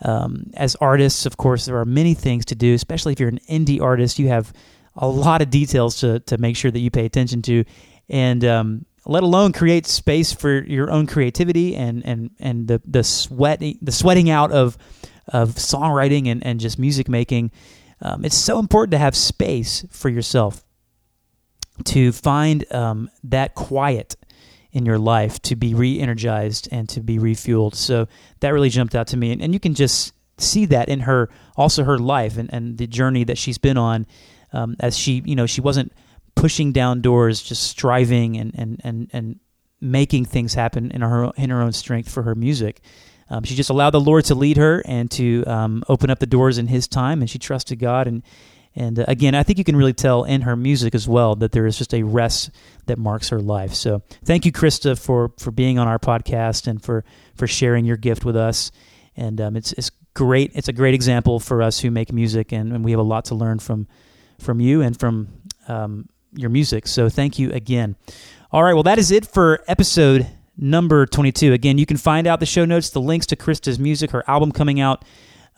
[0.00, 3.38] Um, as artists, of course, there are many things to do, especially if you're an
[3.48, 4.18] indie artist.
[4.18, 4.52] You have
[4.96, 7.64] a lot of details to, to make sure that you pay attention to.
[8.08, 13.04] And um, let alone create space for your own creativity and and and the the
[13.04, 14.76] sweat the sweating out of
[15.28, 17.52] of songwriting and, and just music making.
[18.00, 20.64] Um, it's so important to have space for yourself
[21.86, 24.16] to find um, that quiet
[24.72, 27.74] in your life to be re-energized and to be refueled.
[27.74, 28.08] So
[28.40, 31.28] that really jumped out to me, and, and you can just see that in her
[31.56, 34.06] also her life and, and the journey that she's been on
[34.52, 35.92] um, as she you know she wasn't
[36.34, 39.40] pushing down doors, just striving and and and and
[39.80, 42.80] making things happen in her in her own strength for her music.
[43.28, 46.26] Um, she just allowed the Lord to lead her and to um, open up the
[46.26, 48.06] doors in His time, and she trusted God.
[48.06, 48.22] And
[48.74, 51.52] and uh, again, I think you can really tell in her music as well that
[51.52, 52.50] there is just a rest
[52.86, 53.74] that marks her life.
[53.74, 57.04] So thank you, Christa, for for being on our podcast and for
[57.34, 58.70] for sharing your gift with us.
[59.16, 60.52] And um, it's it's great.
[60.54, 63.26] It's a great example for us who make music, and, and we have a lot
[63.26, 63.86] to learn from
[64.38, 65.28] from you and from
[65.68, 66.86] um, your music.
[66.86, 67.96] So thank you again.
[68.50, 71.52] All right, well, that is it for episode number 22.
[71.52, 74.52] Again, you can find out the show notes, the links to Christa's music, her album
[74.52, 75.04] coming out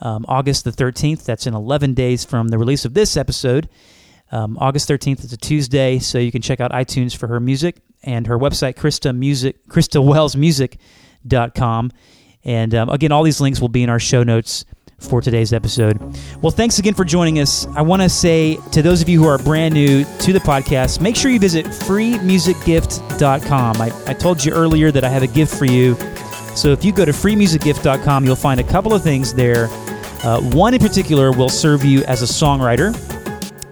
[0.01, 1.25] um, August the 13th.
[1.25, 3.69] That's in 11 days from the release of this episode.
[4.33, 7.77] Um, August 13th is a Tuesday, so you can check out iTunes for her music
[8.03, 11.93] and her website, Christa Music, ChristaWellsMusic.com.
[12.45, 14.65] And um, again, all these links will be in our show notes
[14.99, 16.01] for today's episode.
[16.41, 17.67] Well, thanks again for joining us.
[17.75, 21.01] I want to say to those of you who are brand new to the podcast,
[21.01, 23.81] make sure you visit freemusicgift.com.
[23.81, 25.95] I, I told you earlier that I have a gift for you.
[26.57, 29.69] So if you go to freemusicgift.com, you'll find a couple of things there.
[30.25, 32.95] Uh, one in particular will serve you as a songwriter,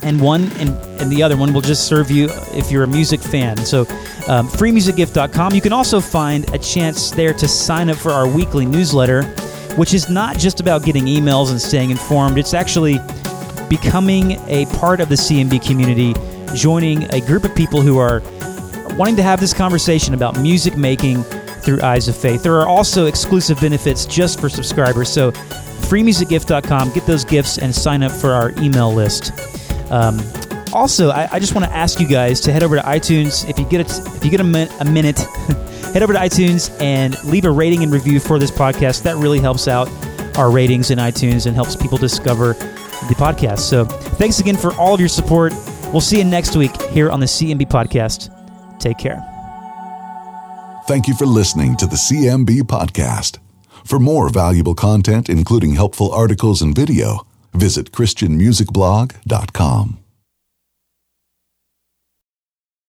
[0.03, 3.21] and one and, and the other one will just serve you if you're a music
[3.21, 3.57] fan.
[3.57, 3.81] So,
[4.29, 5.55] um, freemusicgift.com.
[5.55, 9.23] You can also find a chance there to sign up for our weekly newsletter
[9.77, 12.39] which is not just about getting emails and staying informed.
[12.39, 12.99] It's actually
[13.69, 16.15] becoming a part of the CMB community,
[16.55, 18.21] joining a group of people who are
[18.97, 21.23] wanting to have this conversation about music making
[21.63, 22.43] through Eyes of Faith.
[22.43, 25.11] There are also exclusive benefits just for subscribers.
[25.11, 25.33] So,
[25.93, 29.31] freemusicgift.com, get those gifts and sign up for our email list.
[29.91, 30.19] Um,
[30.73, 33.59] also, I, I just want to ask you guys to head over to iTunes if
[33.59, 35.19] you get a, if you get a, min- a minute.
[35.93, 39.03] head over to iTunes and leave a rating and review for this podcast.
[39.03, 39.91] That really helps out
[40.39, 43.59] our ratings in iTunes and helps people discover the podcast.
[43.59, 45.53] So thanks again for all of your support.
[45.93, 48.31] We'll see you next week here on the CMB podcast.
[48.79, 49.23] Take care.
[50.89, 53.42] Thank you for listening to the CMB podcast.
[53.85, 60.02] For more valuable content, including helpful articles and video, visit ChristianMusicBlog.com.